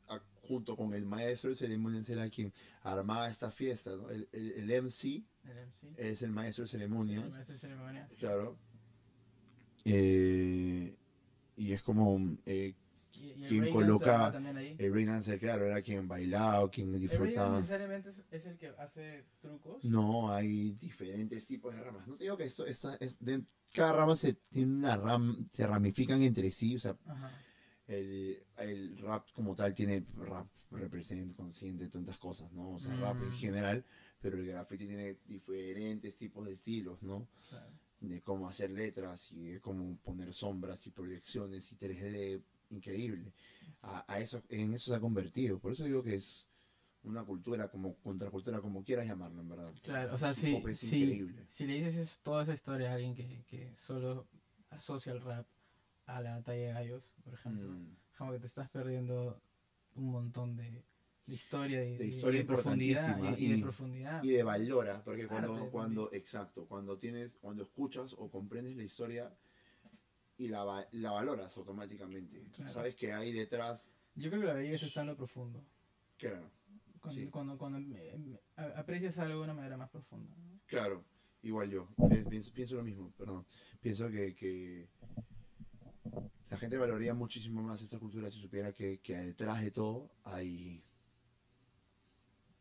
[0.08, 2.52] a- junto con el maestro de ceremonias era quien
[2.82, 4.10] armaba esta fiesta, ¿no?
[4.10, 5.94] El, el, el MC El MC.
[5.98, 7.24] es el maestro de Sí, ceremonias.
[7.26, 8.12] el maestro de ceremonias.
[8.18, 8.58] Claro.
[9.86, 10.96] Eh,
[11.56, 12.76] y es como eh,
[13.22, 14.38] Y, el ¿Quién breakdance coloca-
[14.78, 17.58] el breakdancer, claro, era quien bailaba quien ¿El disfrutaba.
[17.58, 19.84] necesariamente es, el que hace trucos?
[19.84, 22.08] No, hay diferentes tipos de ramas.
[22.08, 25.66] No te digo que esto esta es de, cada rama se tiene una ram, se
[25.68, 27.32] ramifican entre sí, o sea, Ajá.
[27.88, 32.74] el, el rap como tal tiene rap represent, consciente, tantas cosas, ¿no?
[32.76, 33.34] O sea, rap en Mm.
[33.34, 33.86] general,
[34.22, 37.28] pero el graffiti tiene diferentes tipos de estilos, ¿no?
[37.50, 37.74] Claro.
[38.00, 43.34] De cómo hacer letras y de cómo poner sombras y proyecciones y 3D increíble.
[43.82, 45.60] A, a eso, en eso se ha convertido.
[45.60, 46.48] Por eso digo que es
[47.04, 49.74] una cultura, como contracultura, como quieras llamarlo, en verdad.
[49.82, 50.42] Claro, o sea, si,
[50.76, 51.46] si, increíble.
[51.50, 54.28] si le dices es- toda esa historia a alguien que, que solo
[54.70, 55.48] asocia el rap
[56.06, 57.96] a la talla de gallos, por ejemplo, Mm.
[58.18, 59.42] como que te estás perdiendo
[59.96, 60.84] un montón de,
[61.30, 64.24] de historia, de, De historia profundidad importantísima y, y de y- profundidad.
[64.24, 68.84] Y de valora, porque cuando, de- cuando, exacto, cuando tienes, cuando escuchas o comprendes la
[68.84, 69.34] historia
[70.38, 72.44] y la, la valoras automáticamente.
[72.56, 72.72] Claro.
[72.72, 75.64] Sabes que hay detrás, Yo creo que la belleza está en lo profundo.
[76.18, 76.50] claro,
[77.02, 77.28] Cuando, Sí.
[77.28, 80.34] cuando, cuando eh, a- aprecias algo de una manera más profunda.
[80.38, 80.60] ¿no?
[80.66, 81.04] Claro,
[81.44, 81.88] igual yo.
[82.30, 83.46] Pienso, pienso lo mismo, perdón.
[83.82, 84.90] Pienso que, que
[86.50, 90.84] la gente valoraría muchísimo más esta cultura si supiera que, que detrás de todo hay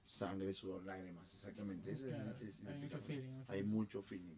[0.08, 1.32] sangre, sudor, lágrimas.
[1.34, 1.92] Exactamente.
[1.92, 3.30] Ese Claro, es hay mucho feeling.
[3.30, 3.70] mucho Hay feeling.
[3.70, 4.36] mucho feeling.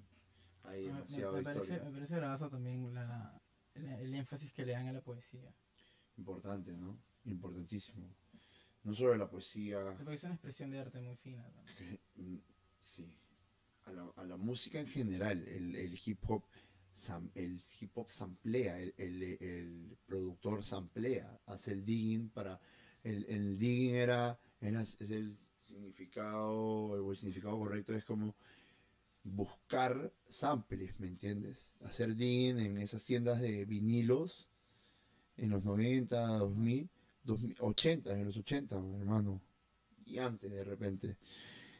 [0.64, 1.84] Hay Me- me, demasiada me parece, historia.
[1.84, 3.40] me parece bravazo también la,
[3.74, 5.54] la- el énfasis que le dan a la poesía.
[6.16, 6.98] Importante, ¿no?
[7.24, 8.14] Importantísimo.
[8.82, 11.76] No solo la poesía, Porque es una expresión de arte muy fina también.
[11.76, 12.38] que, mm,
[12.80, 13.06] sí,
[13.84, 16.44] a la, a la música en general, el, el hip hop,
[16.94, 22.58] sam- el hip hop samplea, el, el, el productor samplea, hace el digging para,
[23.02, 25.36] el, el digging era, era, es el
[25.70, 28.34] significado, el significado correcto es como
[29.22, 31.76] buscar samples, ¿me entiendes?
[31.82, 34.48] Hacer digging en esas tiendas de vinilos
[35.36, 36.88] en los 90, 2000,
[37.24, 39.40] 2000 80, en los 80, hermano,
[40.06, 41.16] y antes de repente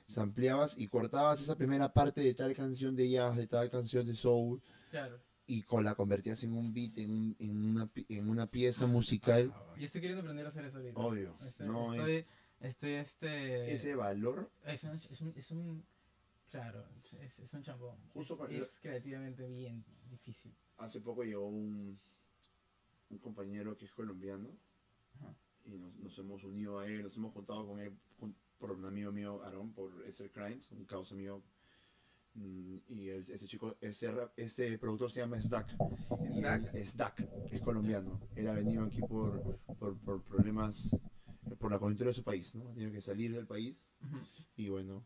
[0.06, 4.14] sampleabas y cortabas esa primera parte de tal canción de jazz, de tal canción de
[4.14, 5.20] soul, Claro.
[5.46, 9.52] y con la convertías en un beat, en, un- en, una, en una pieza musical.
[9.78, 11.00] Yo estoy queriendo aprender a hacer eso ahorita.
[11.00, 12.26] Obvio, Estoy, no estoy, es
[12.60, 13.72] estoy este...
[13.72, 14.50] ese valor.
[14.64, 15.84] Es un, es un, es un-
[16.50, 16.84] claro,
[17.20, 17.96] es, es un chambón.
[18.12, 20.54] Justo es, es creativamente bien difícil.
[20.78, 21.98] Hace poco llegó un,
[23.10, 24.48] un compañero que es colombiano
[25.16, 25.34] Ajá.
[25.64, 27.92] y nos, nos hemos unido a él, nos hemos juntado con él
[28.58, 31.42] por un amigo mío, Aaron, por Esther Crimes, un causa mío.
[32.34, 38.20] Mm, Y el- ese chico, ese, ese productor se llama él- Sdak, es colombiano.
[38.36, 40.96] Él ha venido aquí por, por, por problemas,
[41.56, 42.68] por la coyuntura de su país, ¿no?
[42.68, 44.18] Ha tenido que salir del país Ujú.
[44.56, 45.04] y bueno,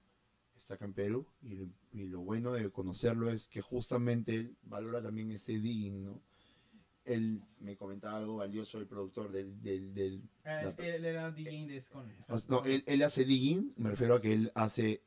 [0.57, 4.57] está acá en Perú y, lo- y lo bueno de conocerlo es que justamente él
[4.63, 6.23] valora también ese digging, ¿no?
[7.05, 9.61] Él me comentaba algo valioso, el productor del...
[9.63, 12.11] del, del Ah, es que él era DJ de con.
[12.29, 15.03] o sea, no, él, él hace digging, me refiero a que él hace,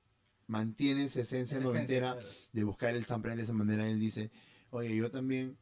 [0.46, 2.18] mantiene esa esencia noventera
[2.54, 3.90] de buscar el sample de esa manera.
[3.90, 4.30] Él dice,
[4.70, 5.58] oye, yo también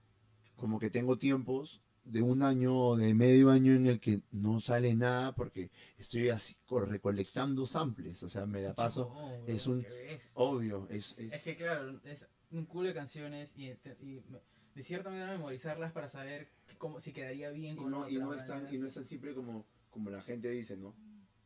[0.58, 4.60] como que tengo tiempos de un año o de medio año en el que no
[4.62, 9.12] sale nada porque estoy así co- recolectando samples, o sea, me la paso,
[9.48, 9.86] es un-
[10.36, 14.24] obvio, es, es- Es que claro, es un culo de canciones y, y
[14.76, 18.34] de cierta manera memorizarlas para saber cómo si quedaría bien y con no, y no
[18.34, 20.96] es tan, y no es tan simple como, como la gente dice, ¿no?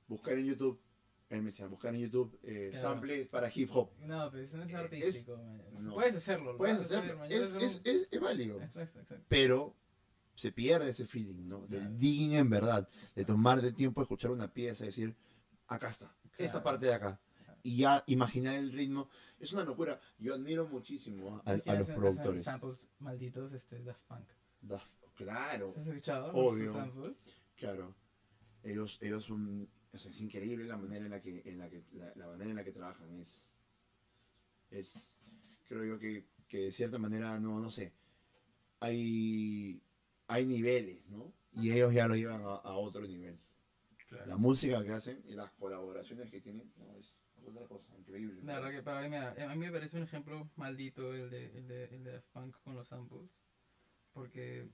[0.07, 0.81] Buscar en YouTube,
[1.29, 2.89] él me decía, buscar en YouTube eh, Claro.
[2.89, 3.91] samples para hip hop.
[4.01, 5.37] No, pero eso no es Eh, artístico.
[5.37, 5.61] man.
[5.85, 5.93] no.
[5.93, 6.51] Puedes hacerlo.
[6.53, 7.31] lo Puedes hacer, hacerlo, man.
[7.31, 8.59] es, es, es, es válido.
[8.61, 9.25] Exacto, exacto.
[9.29, 9.75] pero
[10.39, 11.67] se pierde ese feeling, ¿no?
[11.67, 15.13] Del digging en verdad, de tomarte el tiempo de escuchar una pieza y decir,
[15.67, 16.63] acá está, esta Claro.
[16.63, 17.19] parte de acá.
[17.61, 19.99] Y ya imaginar el ritmo, es una locura.
[20.17, 22.43] Yo admiro muchísimo a, a los productores.
[22.43, 24.27] samples malditos, este, Daft Punk.
[24.61, 24.83] Da-
[25.15, 26.31] claro, ¿Has escuchado?
[26.33, 26.71] Obvio.
[26.73, 27.17] Samples?
[27.57, 27.93] claro.
[28.63, 31.83] Ellos, ellos son, o sea, es increíble la manera en la que, en la que,
[31.91, 33.09] la, la manera en la que trabajan.
[33.17, 33.49] Es,
[34.69, 35.19] es,
[35.67, 37.93] creo yo que, que de cierta manera, no, no sé,
[38.79, 39.81] hay,
[40.29, 41.33] hay niveles, ¿no?
[41.53, 43.37] Y ellos ya lo llevan a, a otro nivel.
[44.25, 47.13] La música que hacen y las colaboraciones que tienen, no, es
[47.45, 48.41] otra cosa increíble.
[48.43, 51.67] La verdad que para mí, a mí me parece un ejemplo maldito el de, el
[51.67, 53.29] de, el de Daft Punk con los samples.
[54.13, 54.67] Porque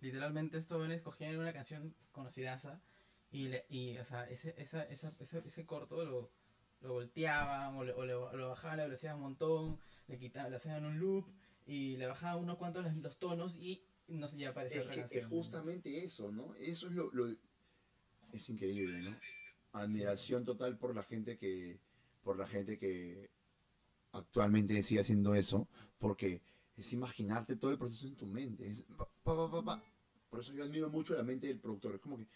[0.00, 2.80] literalmente estos jóvenes cogían una canción conocidaza
[3.30, 6.30] y, le, y o sea, ese, esa, esa, ese, ese corto lo,
[6.80, 10.56] lo volteaban o, le- o le- lo bajaban la velocidad un montón, le quitaban, le
[10.56, 11.26] hacían un loop
[11.66, 14.94] y le bajaban unos cuantos los, los tonos y no sé, ya aparecía Es otra
[14.94, 15.22] que canción.
[15.22, 16.54] es justamente eso, ¿no?
[16.54, 17.36] Eso es lo, lo-
[18.32, 19.16] es increíble, ¿no?
[19.72, 21.80] Admiración total por la gente que
[22.22, 23.30] por la gente que
[24.12, 25.66] actualmente sigue haciendo eso,
[25.98, 26.42] porque
[26.76, 28.68] es imaginarte todo el proceso en tu mente.
[28.68, 29.82] es pa, pa, pa, pa.
[30.28, 31.94] Por eso yo admiro mucho la mente del productor.
[31.94, 32.26] Es como que,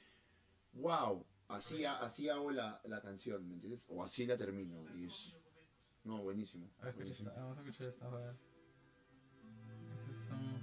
[0.75, 3.87] wow, así, así hago la, la canción, ¿me entiendes?
[3.91, 4.87] O así la termino.
[4.99, 5.37] Y es,
[6.05, 6.71] no, buenísimo.
[6.79, 7.29] A ver, escucha buenísimo.
[7.29, 7.89] esta- vamos a escuchar.
[7.89, 8.01] Esos
[10.27, 10.62] son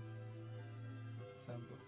[1.50, 1.79] samples.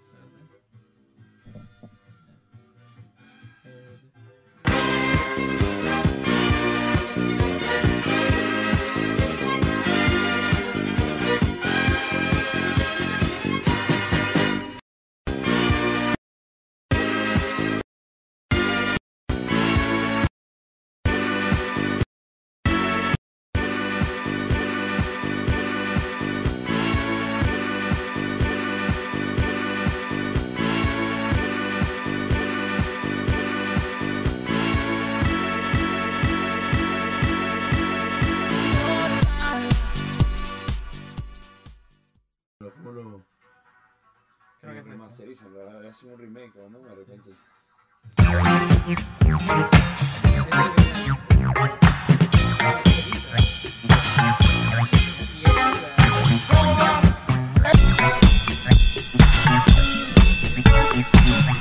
[46.11, 46.79] Un remake o no?
[46.79, 47.31] De repente.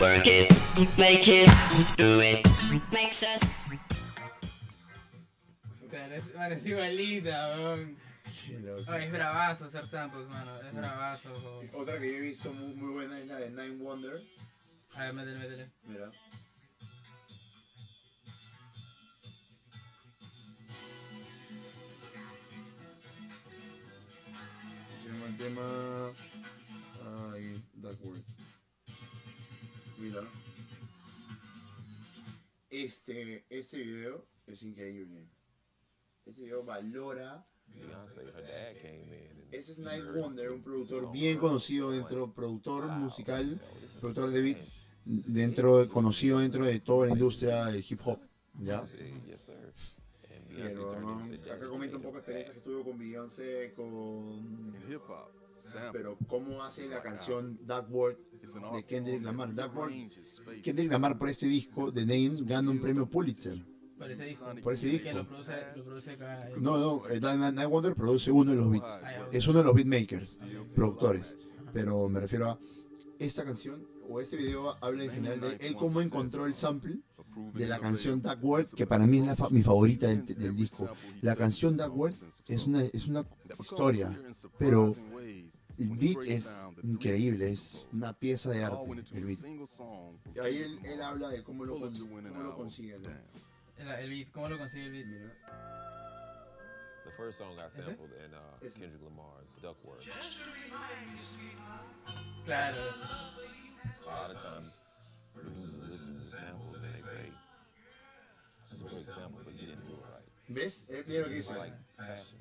[0.00, 0.50] Work it,
[0.98, 1.50] make it,
[1.96, 2.46] do it.
[2.90, 3.40] Makes us.
[5.80, 6.52] Puta, es- Man,
[7.58, 7.96] weón.
[8.86, 10.60] Ay, es bravazo hacer samples, mano.
[10.60, 11.60] Es bravazo.
[11.74, 14.22] Otra que yo he visto muy, muy buena es la de Nine Wonder.
[14.94, 15.70] A ver, métele, métele.
[15.84, 16.12] Mira.
[25.04, 26.12] Llama el tema.
[27.32, 28.24] Ay, Duckworth.
[29.98, 30.22] Mira.
[32.70, 35.28] Este, este video es increíble.
[36.24, 37.46] Este video valora.
[39.52, 43.60] Ese es Night Wonder, un the productor bien conocido dentro, productor musical,
[44.00, 44.72] productor de beats,
[45.04, 48.20] dentro, conocido dentro de toda la industria del hip hop.
[48.60, 48.84] ¿ya?
[50.56, 51.26] Pero ¿no?
[51.26, 54.74] into acá Daddy comenta un poco experiencias que estuvo con Beyoncé, con...
[54.88, 55.90] hip hop, sample.
[55.92, 59.54] Pero cómo hace la canción Word It's an de Kendrick Lamar.
[59.54, 60.62] rearranges space.
[60.62, 63.64] Kendrick Lamar por ese disco de Name gana un premio Pulitzer.
[64.00, 64.46] Por ese disco.
[64.62, 65.18] Por ese Que disco.
[65.18, 66.48] lo produce, lo produce acá.
[66.58, 69.00] No, no, eh, Night Wonder produce uno de los beats.
[69.04, 69.28] Ah.
[69.30, 70.38] Es uno de los beatmakers,
[70.74, 71.36] productores.
[71.72, 72.58] Pero me refiero a
[73.18, 76.98] esta canción o este video habla en general de él cómo encontró el sample
[77.54, 80.56] de la canción Dark World, que para mí es la fa- mi favorita del, del
[80.56, 80.88] disco.
[81.20, 82.16] La canción Dark World
[82.48, 83.24] es una, es una
[83.60, 84.18] historia,
[84.58, 84.96] pero
[85.78, 86.48] el beat es
[86.82, 88.90] increíble, es una pieza de arte.
[89.12, 89.38] El beat.
[90.34, 91.86] Y ahí él, él habla de cómo lo, cómo
[92.42, 92.98] lo consigue.
[92.98, 93.08] ¿no?
[93.80, 95.06] El, el beat, ¿cómo lo consigue el beat?
[95.06, 95.32] Mira,
[97.04, 98.74] The first song I sampled in uh, Is?
[98.74, 100.04] Kendrick Lamar's Duckworth.
[102.46, 102.76] Claro.
[102.76, 104.72] A lot of times,
[105.34, 107.32] producers listen to samples and they say,
[108.62, 110.84] "This is a great sample, but you didn't do it right." ¿Ves?
[110.90, 111.58] Él mira lo que It's dice.
[111.58, 112.38] like fashion.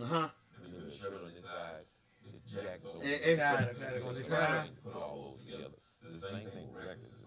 [0.00, 0.32] Ajá.
[0.62, 1.84] You do the shirt on the inside,
[2.24, 2.98] the jack's over.
[3.04, 3.36] Eh, the eso.
[3.36, 4.62] Claro, claro, como si fuera.
[4.64, 5.70] thing, Put all those together.
[6.02, 7.19] It's the same thing with records.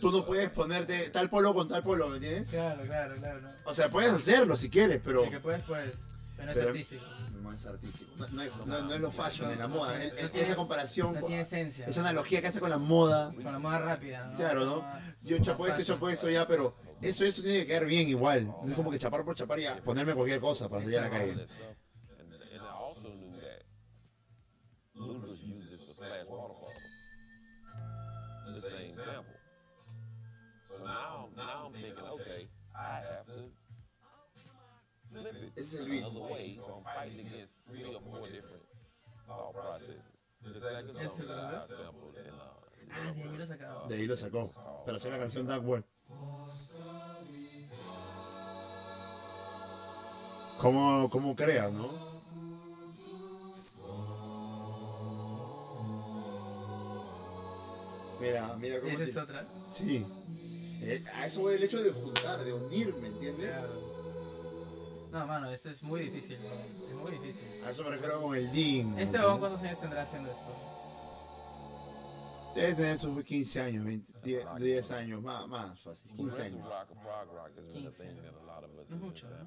[0.00, 2.48] Tú no puedes ponerte tal polo con tal polo, ¿me entiendes?
[2.50, 3.40] Claro, claro, claro.
[3.40, 3.48] ¿no?
[3.64, 5.90] O sea, puedes hacerlo si quieres, pero Y que puedes, pues,
[6.36, 7.04] pero no es Pero- artístico.
[7.42, 8.10] no es artístico.
[8.18, 10.02] No, no es, no- no es lo fashion, es la moda.
[10.02, 11.86] Es- esa comparación, No tiene esencia.
[11.86, 13.32] esa analogía que hace con la moda.
[13.32, 14.36] Con la moda rápida, ¿no?
[14.36, 14.84] Claro, ¿no?
[15.22, 18.46] Yo chapo eso, chapo eso ya, pero eso, eso tiene que quedar bien igual.
[18.46, 21.06] No es como que chapar por chapar y ponerme cualquier cosa para salir a la
[21.08, 21.46] all calle.
[35.72, 36.58] Another way.
[36.60, 38.62] So I'm fighting against three or four different
[39.26, 40.02] thought processes.
[40.44, 41.68] The second Ese song that I Ludacris.
[41.68, 42.52] sampled in uh,
[42.96, 43.88] Ah, de ahí lo sacaba.
[43.88, 44.50] De ahí lo sacó.
[44.84, 45.84] Para hacer la canción Dark World.
[50.60, 51.88] ¿Cómo, cómo creas, no?
[58.20, 58.92] Mira, mira cómo.
[58.92, 59.44] Esa es otra.
[59.70, 60.04] Sí.
[60.82, 63.54] Eh, a eso el hecho de juntar, de unir, ¿me entiendes?
[65.14, 66.36] No, mano, esto es muy difícil.
[66.36, 67.64] Es muy difícil.
[67.64, 68.98] A eso me refiero con el DIN.
[68.98, 70.52] Este huevón, ¿cuántos años tendrá haciendo esto?
[72.56, 76.68] Debe tener sus 15 años, 20, 10, 10 años, más, más fácil, 15 Progressive años.
[76.68, 77.92] rock or prog rock has been a 15.
[77.92, 79.46] thing that a lot of us No mucho, ¿no?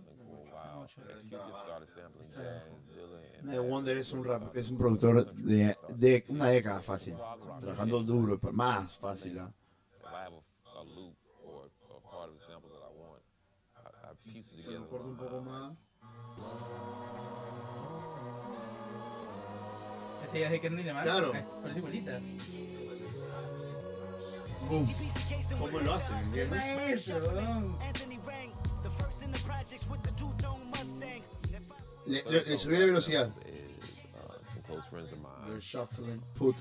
[3.44, 7.16] Night Wonder es un, rap, es un productor de, de una década fácil,
[7.60, 9.38] trabajando duro, más fácil.
[9.40, 9.52] ¿ah?
[10.00, 13.22] If I have a, a loop or a part of the sample that I want,
[14.28, 15.74] Un poco más.
[20.28, 21.04] Ese ya es de Kendrick Lamar.
[21.04, 21.32] Claro.
[21.62, 22.20] Parece igualita.
[24.70, 24.88] Boom.
[25.60, 26.18] ¿Cómo lo hacen?
[26.18, 26.76] ¿Entiendes?
[26.76, 27.78] Maestro, huevón.
[32.06, 33.32] Le, le, le subí la velocidad.
[34.70, 34.82] Uh,
[35.48, 36.56] mine, shuffling, put.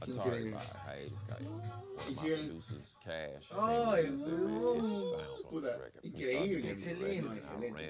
[0.00, 1.46] Atari by Hiatus Guy.
[1.46, 3.50] One Y of my sigue el- producers, Cash.
[3.50, 6.70] We started increíble.
[6.70, 7.38] Excelente.
[7.38, 7.82] Excelente.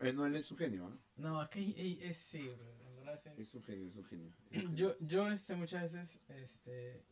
[0.00, 0.98] eh, No, él es un genio, ¿no?
[1.16, 2.74] No, es que ahí- ahí- es sí, bro.
[2.88, 3.30] En verdad sí.
[3.36, 4.28] Es un genio, es un genio.
[4.28, 4.74] es un genio.
[4.76, 7.04] Yo, yo este, muchas veces este,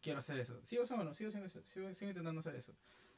[0.00, 0.60] quiero hacer eso.
[0.64, 1.62] Sigo, bueno, sigo haciendo eso.
[1.66, 2.74] Sigo, sigo intentando hacer eso.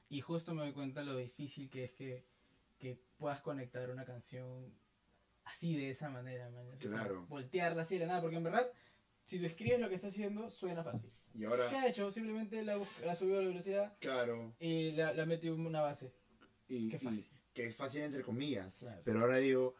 [0.08, 2.26] Y justo me doy cuenta lo difícil que es que,
[2.78, 4.72] que puedas conectar una canción
[5.44, 6.66] así de esa manera, man.
[6.66, 7.26] O sea, Claro.
[7.26, 8.20] voltearla así de la nada.
[8.22, 8.66] Porque en verdad,
[9.24, 11.10] si describes lo que está haciendo, suena fácil.
[11.34, 12.10] Y ¿Qué ahora, ha hecho?
[12.12, 14.54] Simplemente la, la subió a la velocidad claro.
[14.60, 16.12] y la, la metió en una base.
[16.68, 17.26] y, Qué y- fácil.
[17.52, 18.78] que es fácil entre comillas.
[18.78, 19.02] Claro.
[19.04, 19.74] Pero ahora digo,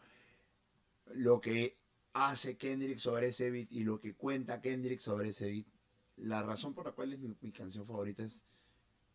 [1.13, 1.77] lo que
[2.13, 5.67] hace Kendrick sobre ese beat y lo que cuenta Kendrick sobre ese beat,
[6.17, 8.43] la razón por la cual es mi, mi canción favorita es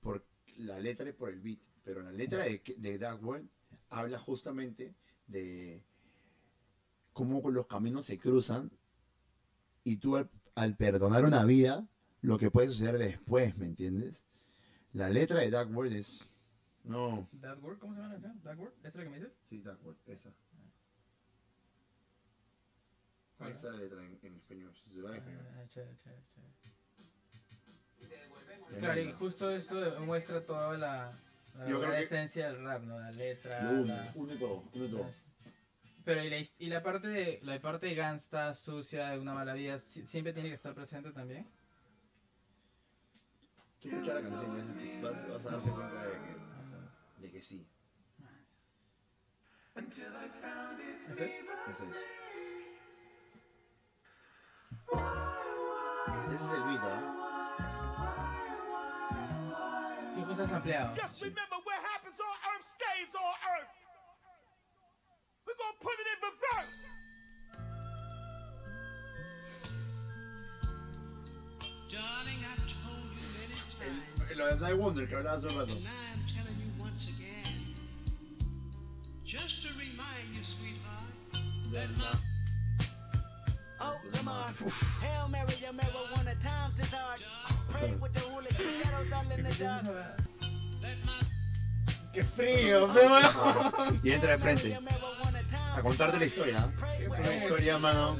[0.00, 0.24] por
[0.56, 1.58] la letra y por el beat.
[1.84, 3.48] Pero la letra de, de Dark World
[3.90, 4.94] habla justamente
[5.26, 5.82] de
[7.12, 8.70] cómo los caminos se cruzan
[9.84, 11.86] y tú al, al perdonar una vida,
[12.22, 14.24] lo que puede suceder después, ¿me entiendes?
[14.92, 16.26] La letra de Dark World es...
[16.84, 17.78] No, ¿That Word?
[17.78, 18.42] ¿Cómo se llama la canción?
[18.42, 18.72] ¿That Word?
[18.80, 19.32] ¿Esa es la que me dices?
[19.48, 20.30] Sí, acuerdo, esa.
[23.38, 24.72] Ahí está la letra en, en español.
[24.74, 26.50] Ah, chévere, chévere, chévere.
[28.80, 31.12] Claro, y justo eso muestra toda la,
[31.56, 32.98] la Yo creo verdadera que- esencia del rap, ¿no?
[32.98, 34.12] La letra, Lo la...
[34.12, 34.64] todo.
[36.10, 39.54] Pero y la, y la parte de la parte de gangsta, sucia, de una mala
[39.54, 41.48] vida, si- siempre tiene que estar presente también.
[43.80, 46.36] Tú escuchas la canción y vas, vas a darte cuenta de que,
[47.22, 47.64] de que sí.
[49.76, 51.44] ¿Ese?
[51.68, 52.04] Ese es.
[56.26, 57.00] Ese es el beat, ¿ah?
[60.16, 60.92] Fijo, se ha ampliado.
[61.00, 63.79] Just remember what happens on earth stays on earth.
[65.60, 66.78] We're gonna put it in reverse.
[71.90, 75.76] Darling, I told you many times, Lo de Night Wonder que hablabas hace un I'm
[76.26, 77.74] telling you once again,
[79.24, 81.12] just to remind you, sweetheart,
[81.72, 82.14] that my
[83.80, 83.96] oh,
[85.00, 87.20] Hail Mary, your marijuana times is hard.
[87.70, 89.86] Pray with the hooligan shadows all in the dark.
[92.12, 93.20] ¡Qué frío, pero
[94.02, 94.76] Y entra de frente
[95.76, 96.72] a contarte la historia.
[96.98, 98.16] Es una historia, mano.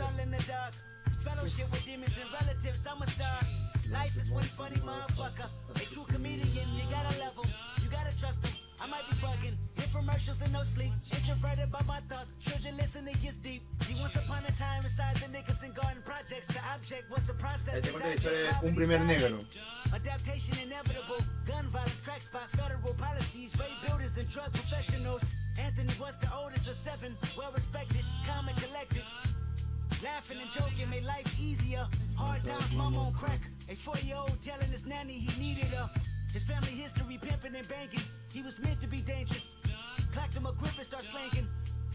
[8.83, 9.57] I might be bugging.
[9.77, 10.93] Infomercials and no sleep.
[11.13, 12.33] Introverted by my thoughts.
[12.41, 13.63] Children listening gets deep.
[13.83, 17.75] See, once upon a time inside the Nicholson Garden projects, the object was the process.
[17.75, 19.39] Ahí te of cuenta la historia de digest un primer negro.
[19.93, 21.21] Adaptation inevitable.
[21.47, 23.53] Gun violence, crack spot, federal policies,
[23.87, 25.23] builders and drug professionals.
[25.59, 29.03] Anthony was the oldest of seven, well respected, calm and collected.
[30.03, 31.87] Laughing and joking made life easier.
[32.17, 33.41] Hard times, mom on crack.
[33.69, 35.91] A four-year-old telling his nanny he needed her.
[36.33, 38.03] His family history pimping and banking.
[38.33, 39.55] He was meant to be dangerous.
[40.13, 41.47] Clacked him a grip and start slanking.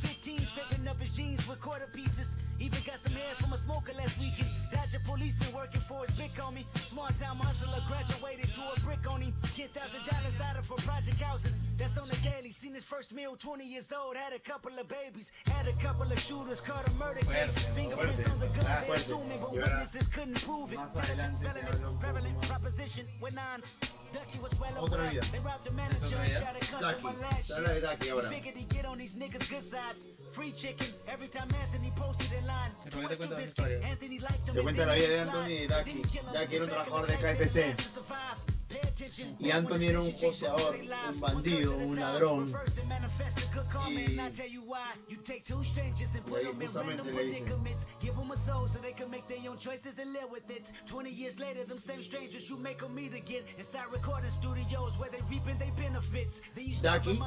[0.06, 2.38] 15 scraping up his jeans with quarter pieces.
[2.60, 4.50] Even got some hair from a smoker last weekend.
[4.72, 6.66] Dodger policeman working for his big homie.
[6.78, 9.34] Small time hustler graduated to a brick on him.
[9.58, 9.72] $10,000
[10.42, 11.54] out of for project housing.
[11.78, 12.52] That's on the daily.
[12.52, 14.16] Seen his first meal, 20 years old.
[14.16, 15.32] Had a couple of babies.
[15.46, 16.62] Had a couple of shooters.
[16.62, 17.58] Caught a murder case.
[17.76, 18.66] Fingerprints on the gun.
[18.88, 20.80] They assuming, but witnesses couldn't prove it.
[20.80, 23.76] Más adelante te Felony, hablo un poco prevalent proposition with nines.
[24.14, 25.22] Ducky was well aware.
[25.32, 27.08] They robbed the manager to cut Ducky.
[27.22, 28.30] last Te habla de Ducky ahora.
[28.30, 29.95] Figured he'd get on these niggas' good sides.
[30.32, 32.72] Free chicken every time Anthony posted in line.
[32.92, 35.68] ¿Por qué te cuenta la vida de Anthony y.
[35.68, 35.94] Ducky.
[35.94, 36.24] Didn't kill.
[36.34, 38.55] Ducky era un trabajador de KFC.
[39.40, 40.76] Y Anthony era un poseador,
[41.14, 42.54] un bandido, un ladrón.
[43.90, 44.22] Y, ahí
[46.56, 47.46] justamente le dicen,
[48.00, 50.72] Give them a soul so they can make their own choices and live with it.
[50.86, 55.10] 20 years later, them same strangers you make them meet again inside recording studios where
[55.10, 56.42] they reaping their benefits.
[56.56, 57.20] Then you start Ducky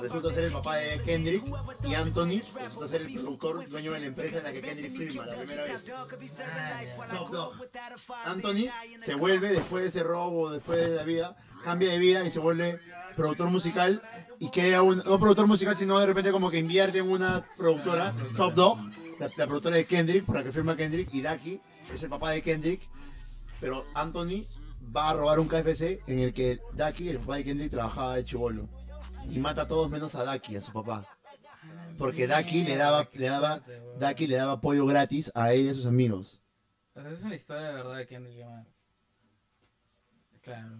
[0.00, 1.42] resulta ser el papá de Kendrick
[1.84, 5.26] y Anthony resulta ser el productor dueño de la empresa en la que Kendrick firma
[5.26, 5.86] la primera vez.
[5.86, 7.54] Dog could be serving life while I Top grew Dog.
[7.54, 11.36] up without a father, Anthony se vuelve después de ese robo, después de la vida,
[11.64, 12.78] cambia de vida y se vuelve
[13.16, 14.02] productor musical
[14.38, 18.12] y crea un, no productor musical, sino de repente como que invierte en una productora,
[18.36, 18.78] Top Dog,
[19.18, 21.60] la, la productora de Kendrick, por la que firma Kendrick, y Ducky
[21.92, 22.80] es el papá de Kendrick,
[23.60, 24.44] pero Anthony
[24.94, 28.24] va a robar un KFC en el que Ducky, el papá de Kendrick, trabajaba de
[28.24, 28.68] chivolo
[29.28, 31.06] y mata a todos menos a Ducky, a su papá.
[31.98, 33.62] Porque Ducky le daba, le daba,
[34.00, 36.40] Ducky le daba pollo gratis a él y a sus amigos.
[36.94, 38.66] O sea, esa es una historia de verdad de Kendrick Lamar.
[40.42, 40.78] Claro.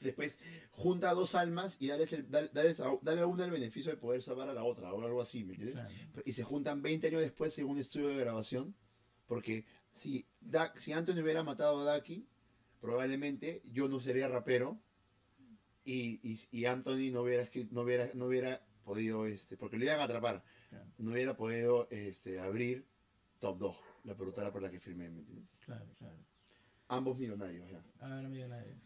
[0.00, 0.38] Después
[0.70, 3.90] junta a dos almas y darles el, dar- darles a, darle a una el beneficio
[3.90, 5.80] de poder salvar a la otra, o algo así, ¿me entiendes?
[5.80, 6.22] Claro.
[6.24, 8.76] Y se juntan 20 años después en un estudio de grabación,
[9.26, 12.26] porque si, Da- si Anthony hubiera matado a Ducky,
[12.80, 14.78] probablemente yo no sería rapero
[15.84, 19.98] y, y, y Anthony no hubiera, no hubiera, no hubiera podido, este, porque lo iban
[20.00, 20.84] a atrapar, Claro.
[20.98, 22.86] no hubiera podido este, abrir
[23.40, 25.58] Top Dog, la productora por la que firmé, ¿me entiendes?
[25.64, 26.14] Claro, claro.
[26.88, 27.82] Ambos millonarios ya.
[28.00, 28.76] A ver, millonarios.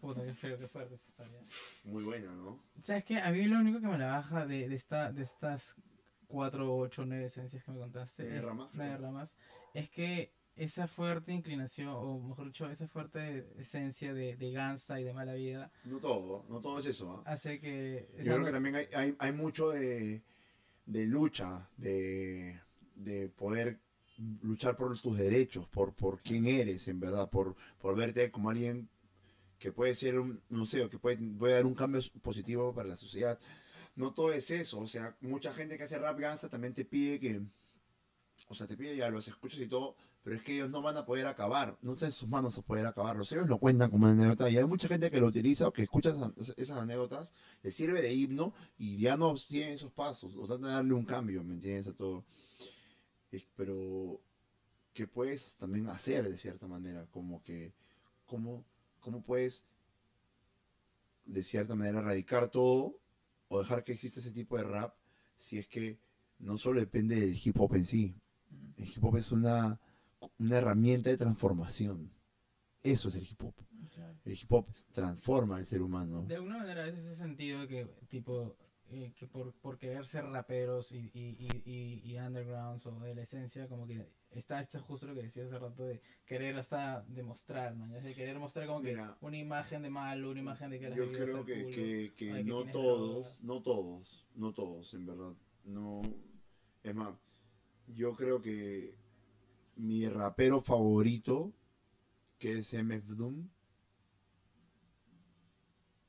[0.00, 1.40] Puta, qué feo, qué fuerte esta historia.
[1.84, 2.62] Muy buena, ¿no?
[2.82, 3.18] ¿Sabes qué?
[3.20, 5.74] A mí lo único que me la baja de, de, esta, de estas
[6.26, 8.68] 4, 8, 9 esencias que me contaste, es- ramas.
[8.74, 9.34] nueve ramas,
[9.72, 15.04] es que esa fuerte inclinación, o mejor dicho, esa fuerte esencia de, de gangsta y
[15.04, 17.30] de mala vida, No todo, no todo es eso, ¿ah?
[17.32, 18.10] hace que...
[18.18, 20.20] Yo creo que también hay, hay, hay mucho de,
[20.84, 22.60] de lucha, de,
[22.96, 23.78] de poder
[24.42, 28.88] luchar por tus derechos, por, por quién eres, en verdad, por, por verte como alguien
[29.58, 32.88] que puede ser un, no sé, o que puede, puede dar un cambio positivo para
[32.88, 33.38] la sociedad.
[33.96, 37.18] No todo es eso, o sea, mucha gente que hace rap gangsta también te pide
[37.18, 37.42] que,
[38.48, 40.96] o sea, te pide ya los escuchas y todo, pero es que ellos no van
[40.96, 44.06] a poder acabar, no está en sus manos a poder acabarlos, ellos lo cuentan como
[44.06, 46.14] anécdota y hay mucha gente que lo utiliza o que escucha
[46.56, 50.68] esas, anécdotas, le sirve de himno y ya no siguen esos pasos, o tratan de
[50.68, 51.88] darle un cambio, ¿me entiendes?
[51.88, 52.24] A todo.
[53.56, 54.20] Pero,
[54.92, 57.06] ¿qué puedes también hacer de cierta manera?
[57.10, 57.72] Como que,
[58.26, 58.64] ¿cómo,
[59.00, 59.64] cómo puedes
[61.24, 62.98] de cierta manera erradicar todo
[63.48, 64.94] o dejar que exista ese tipo de rap
[65.36, 65.98] si es que
[66.38, 68.14] no solo depende del hip hop en sí.
[68.76, 69.80] El hip hop es una,
[70.38, 72.10] una herramienta de transformación.
[72.82, 73.54] Eso es el hip hop.
[73.94, 74.18] Claro.
[74.24, 76.24] El hip hop transforma al ser humano.
[76.26, 78.56] De alguna manera es ese sentido de que, tipo,
[78.90, 83.14] eh, que por, por querer ser raperos y, y, y, y, y undergrounds o de
[83.14, 87.02] la esencia, como que está este justo lo que decía hace rato de querer hasta
[87.08, 87.86] demostrar, ¿no?
[87.88, 89.16] Ya sé, querer mostrar como que Mira.
[89.20, 92.32] una imagen de malo, una imagen de que las Yo creo que, culo, que, que
[92.34, 95.32] que no todos, no todos, no todos, en verdad.
[95.64, 96.00] No,
[96.82, 97.14] es más,
[97.88, 98.94] yo creo que
[99.76, 101.52] mi rapero favorito,
[102.38, 103.48] que es MF Doom,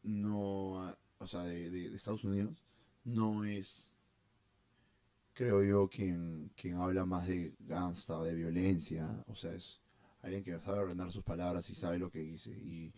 [0.03, 2.63] no, o sea, de, de- de Estados Unidos,
[3.13, 3.93] no es
[5.33, 9.23] creo yo, quien, quien habla más de gangsta, de violencia.
[9.27, 9.79] O sea, es
[10.21, 12.49] alguien que sabe ordenar sus palabras y sabe lo que dice.
[12.51, 12.91] Y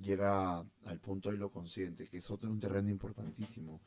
[0.00, 3.80] llega al punto de lo consciente, que es otro un terreno importantísimo.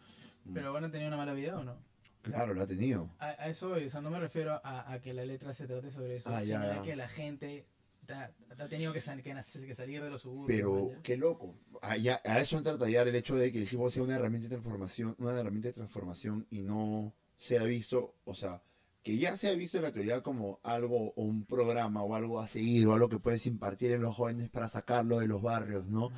[0.54, 1.78] Pero bueno, ¿tenía una mala vida o no?
[2.24, 3.10] Claro, lo ha tenido.
[3.20, 5.92] A, a eso o sea, no me refiero a, a que la letra se trate
[5.92, 6.74] sobre eso, Ah, sino ya.
[6.74, 7.66] de que la gente
[8.14, 10.60] ha tenido que, sal- que, que salir de los suburbios.
[10.60, 11.56] Pero qué loco.
[11.82, 14.04] A, ya- a eso entra a tallar el hecho de que el hip hop sea
[14.04, 18.62] una herramienta de transformación, una herramienta de transformación y no sea visto, o sea,
[19.04, 22.48] que ya sea visto en la actualidad como algo o un programa o algo a
[22.48, 26.10] seguir o algo que puedes impartir en los jóvenes para sacarlo de los barrios, ¿no?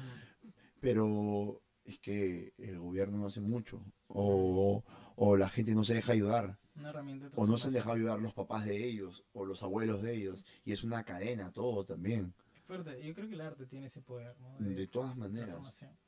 [0.81, 4.83] Pero es que el gobierno no hace mucho o,
[5.15, 6.57] o la gente no se deja ayudar.
[6.75, 9.61] Una herramienta de O no se han dejado ayudar los papás de ellos o los
[9.63, 10.45] abuelos de ellos.
[10.65, 12.33] Y es una cadena, todo también.
[12.53, 13.05] Qué fuerte.
[13.05, 14.55] Yo creo que el arte tiene ese poder, ¿no?
[14.59, 15.57] De todas maneras.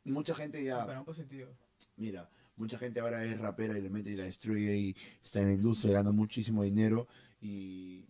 [0.05, 1.51] Mucha gente ya, Para un positivo.
[1.97, 5.47] mira, mucha gente ahora es rapera y le mete y la destruye y está en
[5.49, 7.07] la industria, gana muchísimo dinero
[7.41, 8.07] y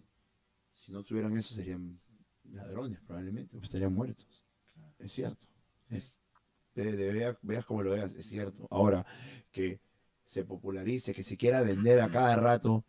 [0.70, 2.00] si no tuvieran eso serían
[2.44, 4.44] ladrones probablemente, pues estarían muertos.
[5.00, 5.46] Es cierto.
[5.90, 6.22] Es,
[6.74, 8.68] de, de- vea- veas como lo veas, es cierto.
[8.70, 9.06] Ahora,
[9.52, 9.80] que
[10.26, 12.86] se popularice, que se quiera vender a cada rato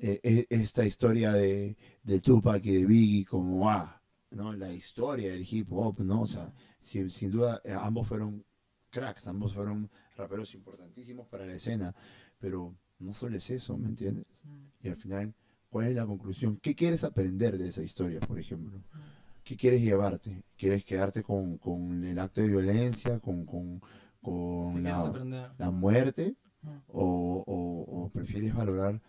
[0.00, 4.52] eh, e- esta historia de, de Tupac y de Biggie como, ah, ¿no?
[4.52, 6.22] La historia del hip hop, ¿no?
[6.22, 8.44] O sea, sin, sin duda, eh, ambos fueron
[8.90, 11.94] cracks, ambos fueron raperos importantísimos para la escena,
[12.38, 14.26] pero no solo es eso, ¿me entiendes?
[14.82, 15.34] Y al final,
[15.68, 16.58] ¿cuál es la conclusión?
[16.62, 18.82] ¿Qué quieres aprender de esa historia, por ejemplo?
[19.44, 20.44] ¿Qué quieres llevarte?
[20.56, 23.80] ¿Quieres quedarte con, con el acto de violencia, con, con,
[24.20, 26.36] con ¿Qué quieres la, la muerte?
[26.88, 29.00] O, o- o prefieres valorar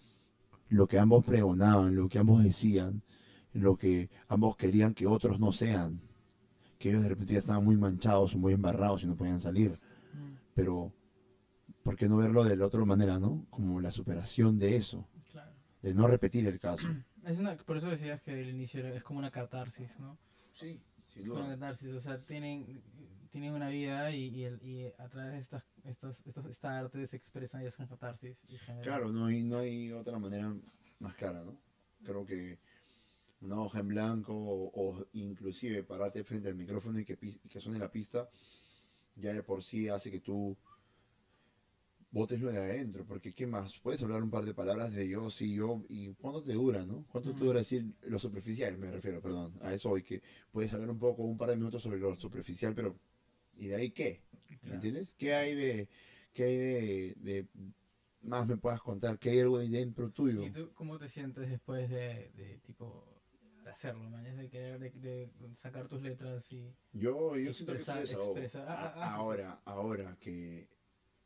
[0.70, 3.02] lo que ambos pregonaban, lo que ambos decían,
[3.54, 6.00] lo que ambos querían que otros no sean?
[6.80, 9.72] Que ellos de repente ya estaban muy manchados o muy embarrados y no podían salir.
[10.14, 10.94] Mm, Pero,
[11.84, 13.46] ¿por qué no verlo de la otra manera, no?
[13.50, 15.52] Como la superación de eso, Claro.
[15.82, 16.88] de no repetir el caso.
[17.26, 20.18] Es una, por eso decías que el inicio es como una catarsis, ¿no?
[20.56, 22.82] Sí, sin Como una catarsis, o sea, tienen,
[23.32, 27.08] tienen una vida y, y, el- y a través de estas, estas, estas, esta arte
[27.08, 28.38] se expresan y hacen catarsis.
[28.48, 30.54] Y generan- Claro, no hay, no hay otra manera
[31.00, 31.58] más clara, ¿no?
[32.04, 32.60] Creo que
[33.42, 37.80] una hoja en blanco o, o inclusive pararte frente al micrófono y que, que suene
[37.80, 38.30] la pista,
[39.16, 40.56] ya de por sí hace que tú
[42.12, 43.80] botes lo de adentro, porque ¿qué más?
[43.80, 47.06] Puedes hablar un par de palabras de yo, sí, yo, y ¿cuánto te dura, no?
[47.10, 47.46] ¿Cuánto te Ujú.
[47.46, 50.22] dura decir lo superficial, me refiero, perdón, a eso hoy, que
[50.52, 53.00] puedes hablar un poco, un par de minutos sobre lo superficial, pero
[53.56, 54.22] ¿y de ahí qué?
[54.50, 54.76] ¿Me Claro.
[54.76, 55.16] entiendes?
[55.16, 55.90] ¿Qué hay de,
[56.34, 57.48] qué hay de, de
[58.22, 59.18] más me puedas contar?
[59.18, 60.44] ¿Qué hay algo ahí dentro tuyo?
[60.46, 63.22] ¿Y tú cómo te sientes después de, de tipo,
[63.66, 64.18] hacerlo?
[64.20, 66.76] Es de querer, de, de sacar tus letras y...
[66.94, 69.16] Yo, yo siento que Expresar- expresar- ah, ah, ah, sí.
[69.16, 70.68] ahora, ahora que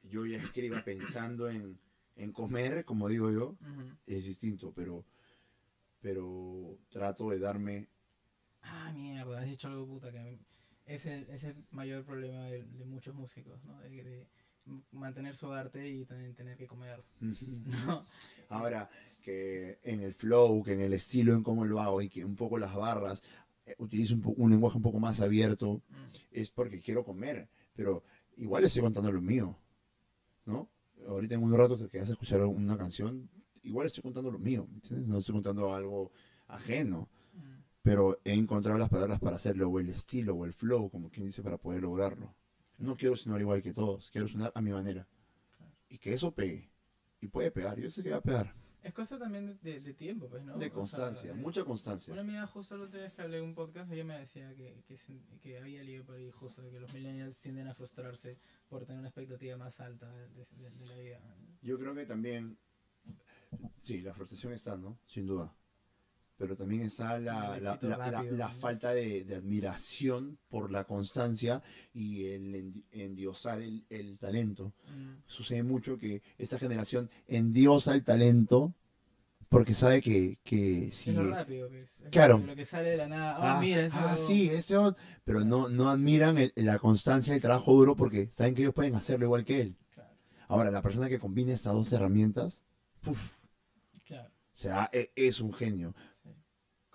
[0.04, 1.80] yo ya escriba pensando en,
[2.16, 3.58] en comer, como digo yo,
[4.06, 5.04] es distinto, pero,
[6.00, 7.90] pero trato de darme
[8.62, 10.40] Ah, mierda, has dicho algo puta que me-
[10.86, 13.80] es el, es el mayor problema de, de muchos músicos, ¿no?
[13.80, 14.28] De,
[14.92, 17.04] mantener su arte y también tener que comer,
[17.86, 18.04] ¿no?
[18.50, 18.90] Ahora,
[19.22, 22.36] que en el flow, que en el estilo, en cómo lo hago y que un
[22.36, 23.22] poco las barras,
[23.68, 26.16] eh, utilizo un, un lenguaje un poco más abierto, Mm.
[26.32, 28.04] es porque quiero comer, pero
[28.38, 29.56] igual estoy contando lo mío,
[30.46, 30.68] ¿no?
[31.08, 33.30] Ahorita en un rato que vas a escuchar una canción,
[33.62, 34.68] igual estoy contando lo mío.
[34.90, 36.12] No estoy contando algo
[36.48, 37.08] ajeno.
[37.86, 41.28] Pero he encontrado las palabras para hacerlo, o el estilo, o el flow, como quien
[41.28, 42.34] dice, para poder lograrlo.
[42.80, 45.08] No quiero sonar igual que todos, quiero sonar a mi manera.
[45.88, 46.72] Y que eso pegue.
[47.22, 48.56] Y puede pegar, yo sé que va a pegar.
[48.82, 50.54] Es cosa también de, de- tiempo, pues, ¿no?
[50.54, 52.12] De O sea, constancia, eh, mucha constancia.
[52.12, 54.98] Una amiga justo otra vez que hablé en un podcast, ella me decía que, que,
[55.42, 59.00] que había leído por ahí justo de que los millennials tienden a frustrarse por tener
[59.00, 61.20] una expectativa más alta de, de- de la vida.
[61.62, 62.58] Yo creo que también,
[63.82, 64.98] sí, la frustración está, ¿no?
[65.06, 65.56] Sin duda.
[66.38, 71.62] Pero también está la, la, la- la- falta de, de admiración por la constancia
[71.94, 74.74] y el endi- endiosar el, el talento.
[74.94, 75.22] Mm.
[75.28, 78.74] Sucede mucho que esta generación endiosa el talento
[79.48, 81.12] porque sabe que, que si...
[81.12, 81.70] Es lo rápido.
[81.70, 82.40] Es Claro.
[82.40, 83.36] Lo que sale de la nada.
[83.38, 87.32] Ah, Ah, mira, eso- ah, sí, ese on- pero no, no admiran el- la constancia
[87.32, 89.78] y el trabajo duro porque saben que ellos pueden hacerlo igual que él.
[89.94, 90.10] Claro.
[90.50, 92.66] Ahora, la persona que combina estas dos herramientas,
[93.00, 93.46] puf,
[94.04, 94.28] Claro.
[94.28, 95.96] o sea, e- es un genio.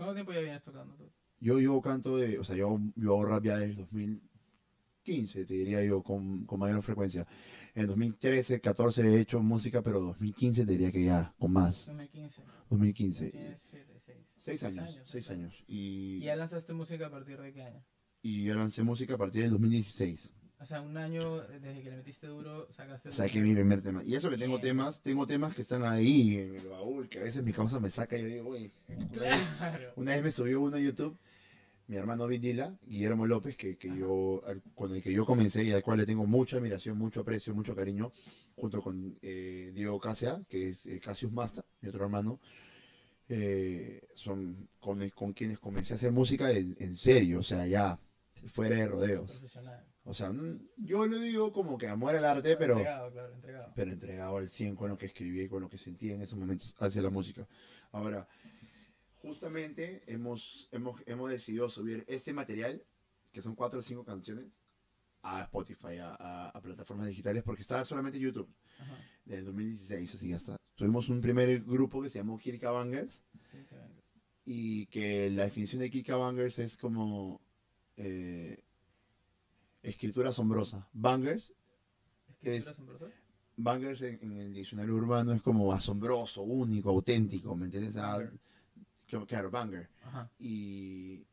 [0.00, 1.12] ¿Cuánto tiempo ya vienes tocando tú?
[1.40, 5.52] Yo, yo canto de, o sea, yo, yo hago rap ya desde el 2015, te
[5.52, 7.26] diría yo, con, con mayor frecuencia.
[7.74, 11.88] En el 2013, 14 he hecho música, pero 2015 te diría que ya, con más.
[11.88, 12.42] 2015.
[12.70, 13.30] 2015.
[13.30, 14.18] Tienes 7, 6.
[14.36, 15.64] Seis años, seis años.
[15.66, 17.84] ¿Y Y, ya lanzaste música a partir de qué año?
[18.22, 20.32] y yo lancé música a partir del 2016.
[20.60, 23.10] O sea, un año desde que le metiste duro, sacaste...
[23.10, 24.04] Sabes que mi primer tema.
[24.04, 27.22] Y eso que tengo temas, tengo temas que están ahí en el baúl, que a
[27.22, 28.70] veces mi causa me saca y yo digo, vez,
[29.10, 29.92] Claro.
[29.96, 31.16] una vez me subió uno a YouTube,
[31.86, 34.42] mi hermano Vindila, Guillermo López, que, que yo,
[34.74, 37.74] con el que yo comencé y al cual le tengo mucha admiración, mucho aprecio, mucho
[37.74, 38.12] cariño,
[38.54, 42.38] junto con eh, Diego Casia, que es eh, Cassius Masta, mi otro hermano.
[43.28, 47.98] eh, son con, con quienes comencé a hacer música en, en serio, o sea, ya
[48.48, 49.30] fuera de rodeos.
[49.38, 49.86] Profesional.
[50.10, 53.72] O sea, mm, yo le digo como que amor al arte, pero Entregado, claro, entregado.
[53.76, 56.38] pero entregado al 100 con lo que escribía y con lo que sentía en esos
[56.38, 57.46] momentos hacia la música.
[57.92, 58.26] Ahora,
[59.22, 62.82] justamente hemos, hemos, hemos decidido subir este material,
[63.32, 64.60] que son cuatro o cinco canciones,
[65.22, 68.48] a Spotify, a, a- a plataformas digitales, porque estaba solamente en YouTube,
[68.78, 68.96] Ajá.
[69.24, 70.56] desde el 2016, así ya está.
[70.74, 73.22] Tuvimos un primer grupo que se llamó Kirka Bangers,
[74.44, 77.40] y que la definición de Kirka Bangers es como
[77.96, 78.64] eh,
[79.82, 80.88] escritura asombrosa.
[80.92, 81.52] Bangers
[82.28, 83.06] ¿Escritura Es- asombrosa?
[83.62, 87.94] Bangers en, en el diccionario urbano es como asombroso, único, auténtico, ¿me entiendes?
[87.96, 88.32] Ah, Banger.
[89.06, 89.90] claro, claro, banger.
[90.02, 90.30] Ajá.
[90.38, 91.26] Y,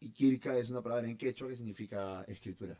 [0.00, 2.78] y Kirka es una palabra en quechua que significa escritura.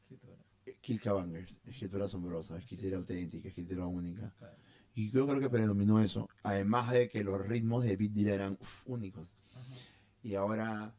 [0.00, 0.36] Escritura.
[0.64, 4.32] Eh, Kirka Bangers, escritura asombrosa, escritura auténtica, escritura única.
[4.38, 4.56] Claro.
[4.94, 8.88] Y yo creo que predominó eso, además de que los ritmos de Beat eran uf,
[8.88, 9.36] únicos.
[9.54, 9.74] Ajá.
[10.22, 10.94] Y ahora,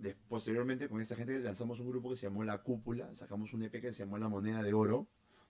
[0.00, 3.62] des- posteriormente con esta gente lanzamos un grupo que se llamó La Cúpula, sacamos un
[3.62, 5.06] EP que se llamó La Moneda de Oro.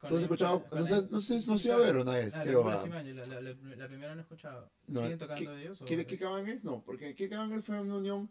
[0.09, 0.64] ¿Tú has escuchado?
[0.72, 2.64] No sé, no sé, no sé a ver una vez, creo.
[2.64, 4.70] La, la, primera no he escuchado.
[4.86, 5.78] ¿Siguen tocando ¿qué- ellos?
[5.86, 6.61] ¿Qué, qué?
[6.64, 7.28] No, porque qué
[7.62, 8.30] fue una unión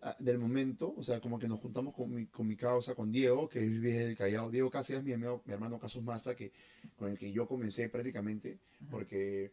[0.00, 3.10] ah, del momento, o sea, como que nos juntamos con mi, con mi causa, con
[3.12, 4.50] Diego, que vive del Callao.
[4.50, 6.52] Diego Cáceres es mi, amigo- mi hermano Casos Masta, que,
[6.96, 8.58] con el que yo comencé prácticamente,
[8.90, 9.52] porque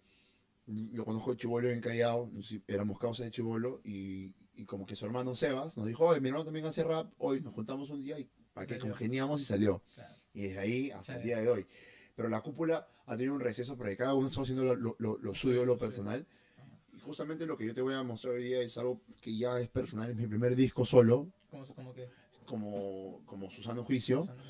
[0.67, 2.31] lo conozco de Chivolo en Callao,
[2.67, 6.27] éramos causa de Chivolo, y, y como que su hermano Sebas nos dijo, oye, mi
[6.29, 9.81] hermano también hace rap, hoy nos juntamos un día y para que congeniamos y salió.
[9.95, 10.15] Claro.
[10.33, 11.65] Y desde ahí hasta el día de hoy.
[12.15, 15.33] Pero la cúpula ha tenido un receso porque cada uno está haciendo lo, lo- lo-
[15.33, 16.27] suyo, lo personal.
[16.93, 19.59] Y justamente lo que yo te voy a mostrar hoy día es algo que ya
[19.59, 22.09] es personal, es mi primer disco solo, Como, como que...
[22.45, 24.21] como, como Susano Juicio.
[24.21, 24.49] o sea, no sé.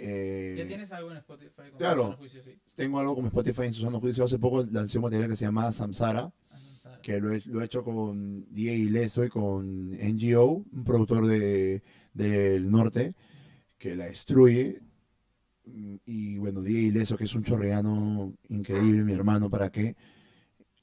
[0.00, 1.70] Eh, ¿Ya tienes algo en Spotify?
[1.70, 2.02] Con claro.
[2.02, 2.58] Susana Juicio, sí?
[2.76, 4.22] Tengo algo como Spotify en Susano Juicio.
[4.24, 6.30] Hace poco lancé un material que se llama Samsara.
[7.02, 11.82] Que lo he, hecho con DJ Ileso y con NGO, un productor de,
[12.12, 13.14] del norte,
[13.78, 14.80] que la destruye.
[15.64, 19.96] Mm, Y bueno, DJ Ileso, que es un chorreano increíble, mi hermano, ¿para qué?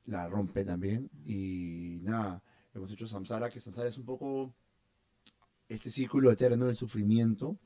[0.05, 1.09] La rompe también.
[1.25, 2.41] Y nada,
[2.73, 4.53] hemos hecho Samsara, que Samsara es un poco
[5.67, 7.57] este círculo eterno del sufrimiento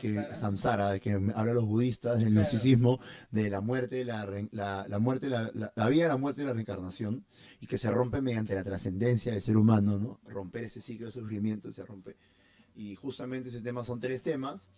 [0.00, 0.98] que Samsara.
[0.98, 5.88] que habla los budistas, el gnosticismo, de la muerte, la, la, la muerte, la, la-
[5.88, 7.24] vida, la muerte y la reencarnación,
[7.60, 10.20] y que se rompe mediante la trascendencia del ser humano, ¿no?
[10.24, 12.16] Romper ese ciclo de sufrimiento se rompe.
[12.74, 14.70] Y justamente ese tema son tres temas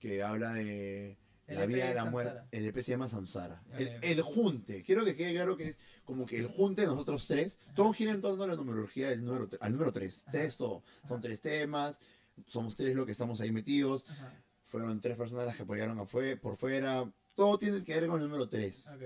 [0.00, 2.40] que habla de la vida, es la muerte.
[2.50, 3.62] El EP se llama Samsara.
[3.74, 6.86] Ok, El, el junte, quiero que quede claro que es como que el junte de
[6.86, 10.24] nosotros tres, todo gira en torno a la numerología del número, al número tres.
[10.30, 10.82] Tres todo.
[11.06, 12.00] Son tres temas,
[12.46, 14.32] somos tres los que estamos ahí metidos Ajá.
[14.72, 17.12] Fueron tres personas las que apoyaron afue- por fuera.
[17.34, 19.02] Todo tiene que ver con el número 3, Ok.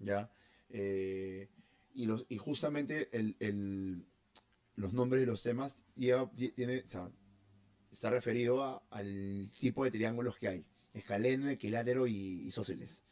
[0.00, 0.28] ¿ya?
[0.70, 1.48] Eh,
[1.94, 4.04] y, los, y justamente el, el-
[4.74, 7.06] los nombres de los temas lleva, ti- tiene, o sea,
[7.92, 10.66] está referido a- al tipo de triángulos que hay.
[10.94, 12.14] Escaleno, equilátero y
[12.46, 13.04] isósceles.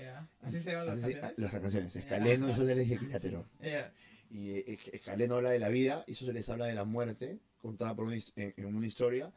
[0.00, 0.28] Ya.
[0.42, 1.38] Así se llaman las Así canciones.
[1.38, 1.96] las canciones.
[1.96, 3.46] Escaleno, isósceles y equilátero.
[3.60, 3.92] Ya.
[4.30, 8.32] Y es- Escaleno habla de la vida, isósceles habla de la muerte, contada por his-
[8.36, 9.32] en, en una historia.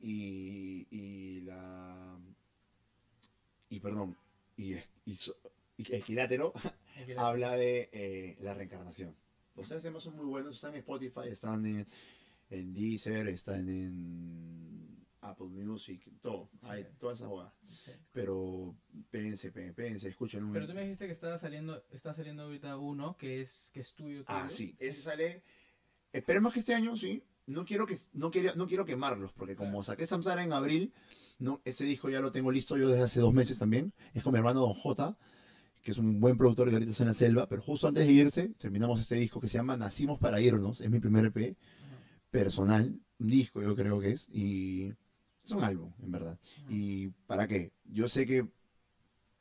[0.00, 2.18] Y, y la.
[3.68, 4.16] Y perdón,
[4.56, 5.14] y, es- y
[5.78, 6.52] y equilátero
[7.18, 9.14] habla de eh, la reencarnación.
[9.56, 11.86] Los tres temas son muy buenos, están en Spotify, están en,
[12.50, 16.50] en Deezer, están en Apple Music, todo.
[16.62, 17.52] Hay todas esas jugadas.
[17.84, 17.92] Sí.
[18.12, 18.76] Pero
[19.10, 20.52] péguense, péguense, escuchen un.
[20.52, 23.92] Pero tú me dijiste que estaba saliendo, está saliendo ahorita uno que es, que es
[23.94, 24.24] tuyo.
[24.26, 25.42] Ah, sí, ese sale.
[26.12, 27.22] Esperemos que este año sí.
[27.46, 30.92] No quiero que no quiero, no quiero quemarlos, porque como saqué Samsara en abril,
[31.38, 33.92] no, ese disco ya lo tengo listo yo desde hace dos meses también.
[34.14, 35.16] Es con mi hermano Don J,
[35.82, 38.12] que es un buen productor que ahorita está en la selva, pero justo antes de
[38.12, 41.56] irse, terminamos este disco que se llama Nacimos para irnos, es mi primer EP
[42.30, 44.92] personal, un disco yo creo que es, y
[45.44, 46.38] es un álbum, en verdad.
[46.68, 47.72] ¿Y para qué?
[47.84, 48.46] Yo sé que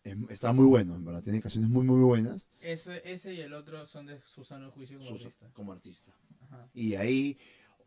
[0.04, 2.50] es- está muy bueno, en verdad, tiene canciones muy, muy buenas.
[2.62, 5.50] Ese, ese y el otro son de Susano Juicio como Susa, artista.
[5.54, 6.12] como artista.
[6.42, 6.70] Ajá.
[6.76, 7.38] Y ahí,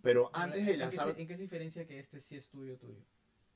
[0.03, 2.77] pero antes de ¿en qué lanzar, ¿En qué se diferencia que este sí es tuyo,
[2.79, 3.03] tuyo?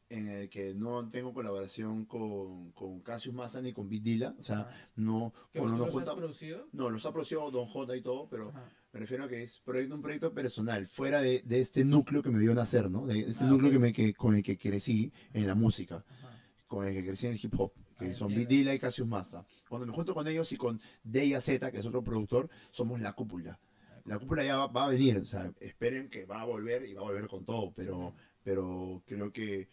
[0.09, 4.43] en el que no tengo colaboración con, con Cassius Massa ni con Beat Dilla, o
[4.43, 4.90] sea, Ajá.
[4.97, 6.68] no, ¿Que cuando tú nos los has juntamos, producido?
[6.72, 8.68] no, los ha producido Don J y todo, pero Ajá.
[8.93, 12.28] Me refiero a que es proyecto, un proyecto personal, fuera de, de este núcleo que
[12.28, 13.07] me vio nacer, ¿no?
[13.07, 13.72] De este Ah, núcleo ok.
[13.72, 16.38] que me, que, con el que crecí en la música, Ajá.
[16.66, 18.51] con el que crecí en el hip hop, que Ah, son entiendo.
[18.51, 19.47] Dila y Cassius Masta.
[19.66, 23.14] Cuando me junto con ellos y con Deya Z, que es otro productor, somos la
[23.14, 23.59] cúpula.
[24.05, 26.94] La cúpula ya va, va a venir, o sea, esperen que va a volver y
[26.94, 29.68] va a volver con todo, pero, pero creo que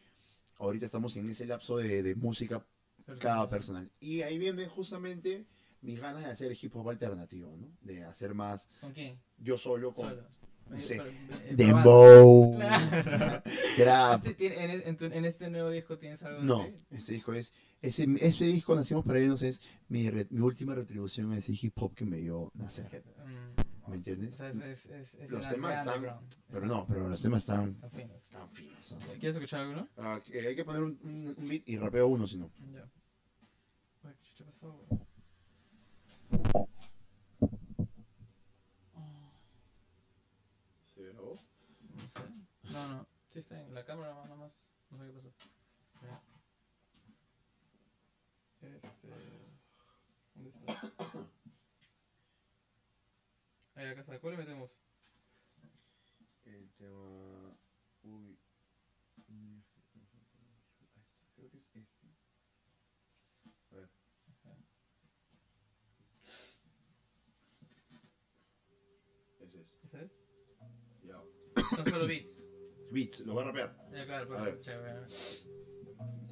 [0.57, 2.65] ahorita estamos en ese lapso de, de música
[3.19, 3.89] cada personal.
[3.99, 5.45] Y ahí viene justamente
[5.82, 7.69] mis ganas de hacer hip hop alternativo, ¿no?
[7.82, 9.19] De hacer más ¿Con quién?
[9.38, 10.23] yo solo con Solo.
[10.69, 13.41] no sé, Pero, eh, dembow, Claro.
[13.75, 14.25] trap.
[14.27, 17.53] Este tiene- en, en en este nuevo disco tienes algo No, de ese disco es
[17.82, 21.73] ese, ese disco nacimos para irnos es mi, re- mi última retribución a ese hip
[21.82, 24.34] hop que me dio nacer, mm, ¿me entiendes?
[24.36, 26.20] o sea, es, es, es, es Los temas están-.
[26.52, 28.22] Pero no, pero los temas están Están finos.
[28.32, 28.92] tan finos.
[28.94, 29.00] ¿no?
[29.14, 29.88] ¿Quieres escuchar alguno?
[30.26, 32.50] Que hay que poner un, un- un beat y rapeo uno, si no.
[32.74, 32.88] Ya.
[34.04, 34.86] Uy, ¿qué pasó?
[40.94, 41.36] ¿Se grabó?
[41.82, 42.74] No sé.
[42.74, 43.08] No, no.
[43.30, 44.54] Sí está en la cámara nada más.
[44.90, 45.30] No sé qué pasó.
[48.62, 48.82] Este.
[50.36, 51.28] ¿Dónde está?
[53.80, 54.19] Ahí acá está.
[54.19, 54.69] ¿Cuál le metemos?
[56.43, 57.55] El tema.
[58.03, 58.38] Uy.
[61.38, 61.80] Creo que es este.
[63.71, 63.89] A ver.
[69.39, 69.73] Ese es.
[69.86, 70.11] ¿Ese es?
[71.03, 71.21] Ya.
[71.77, 72.38] Son solo beats.
[72.91, 73.77] Beats, lo voy a rapear.
[73.93, 74.49] Ya, claro, A pero ver.
[75.07, 75.07] escucha.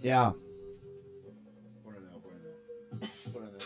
[0.01, 0.33] Ya.
[1.81, 2.21] Ponlo nuevo,
[3.31, 3.56] ponlo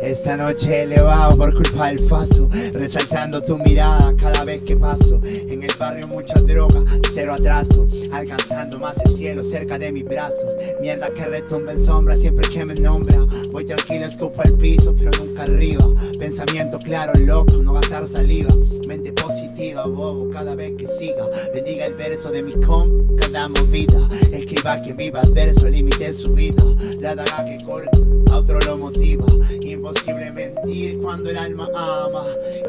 [0.00, 5.20] Esta noche elevado por culpa del faso, resaltando tu mirada cada vez que paso.
[5.24, 6.80] En el barrio mucha droga,
[7.12, 10.54] cero atraso, alcanzando más el cielo cerca de mis brazos.
[10.80, 13.26] Mierda que retumba en sombra siempre que me nombra.
[13.50, 15.84] Voy tranquilo, escupo al piso, pero nunca arriba.
[16.18, 18.54] Pensamiento claro, loco, no gastar saliva.
[18.86, 21.26] Mente positiva, bobo, cada vez que siga.
[21.52, 24.08] Bendiga el verso de mi comp, cada movida.
[24.32, 26.62] Escriba que viva el verso, límite su vida.
[27.00, 27.98] La daga que corta,
[28.34, 29.26] a otro lo motiva.
[29.62, 32.24] Imposible mentir cuando el alma ama.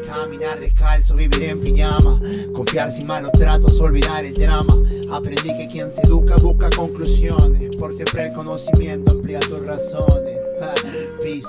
[0.06, 2.20] Caminar descalzo, vivir en pijama.
[2.54, 4.74] Confiar sin malos tratos, olvidar el drama.
[5.10, 7.76] Aprendí que quien se educa busca conclusiones.
[7.76, 10.38] Por siempre el conocimiento amplía tus razones.
[11.20, 11.48] Peace.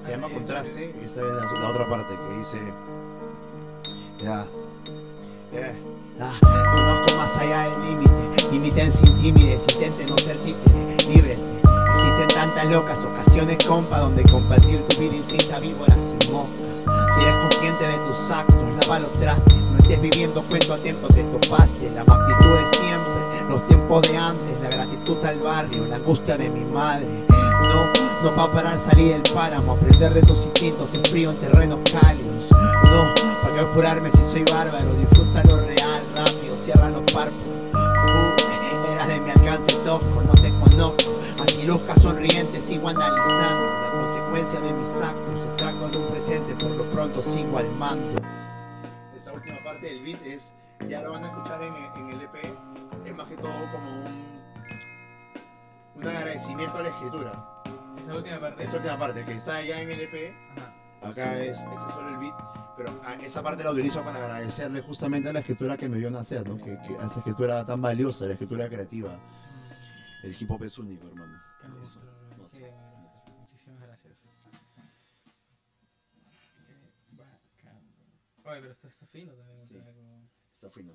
[0.00, 2.58] Se llama contraste y esta es la, la otra parte que dice.
[4.20, 4.46] Ya.
[5.52, 6.01] Yeah.
[6.72, 8.12] Conozco más allá del límite,
[8.52, 11.54] imiten sin tímides, intenten no ser títeres, líbrese.
[11.96, 16.84] Existen tantas locas ocasiones, compa, donde compartir tu vida incita a víboras y moscas.
[17.14, 21.08] Si eres consciente de tus actos, lava los trastes, no estés viviendo cuento a tiempo,
[21.08, 21.90] te topaste.
[21.90, 26.48] La magnitud de siempre, los tiempos de antes, la gratitud al barrio, la angustia de
[26.48, 27.26] mi madre.
[27.62, 27.90] No,
[28.22, 32.50] no pa' parar salir del páramo, aprender de tus instintos en frío en terrenos cálidos.
[32.50, 35.91] No, pa' que apurarme si soy bárbaro, disfruta lo real,
[36.62, 37.46] rápido, cierra los párpados.
[37.74, 41.18] Uh, eras de mi alcance tosco, no te conozco.
[41.40, 46.70] Así luzca sonriente, sigo analizando la consecuencia de mis actos, extractos de un presente, por
[46.70, 48.20] lo pronto sigo al mando.
[49.14, 50.52] Esta última parte del beat es,
[50.88, 52.54] ya lo van a escuchar en, en el EP,
[53.04, 54.24] es más que todo como un,
[55.96, 57.62] un agradecimiento a la escritura.
[58.04, 58.62] Esa última parte.
[58.62, 60.81] Esa última parte que está ya en el EP, Ajá.
[61.02, 62.34] Acá es, ese es solo el beat,
[62.76, 66.10] pero a- esa parte la utilizo para agradecerle justamente a la escritura que me vio
[66.10, 66.56] nacer, ¿no?
[66.56, 69.18] Que, que a esa escritura tan valiosa, la escritura creativa.
[70.22, 71.36] El hip hop es único, hermano.
[71.82, 72.00] Eso,
[72.38, 72.72] no sé.
[73.50, 74.14] Muchísimas gracias.
[78.44, 79.64] Oye, pero está, está fino también.
[79.66, 79.76] Sí.
[80.54, 80.92] Está fino.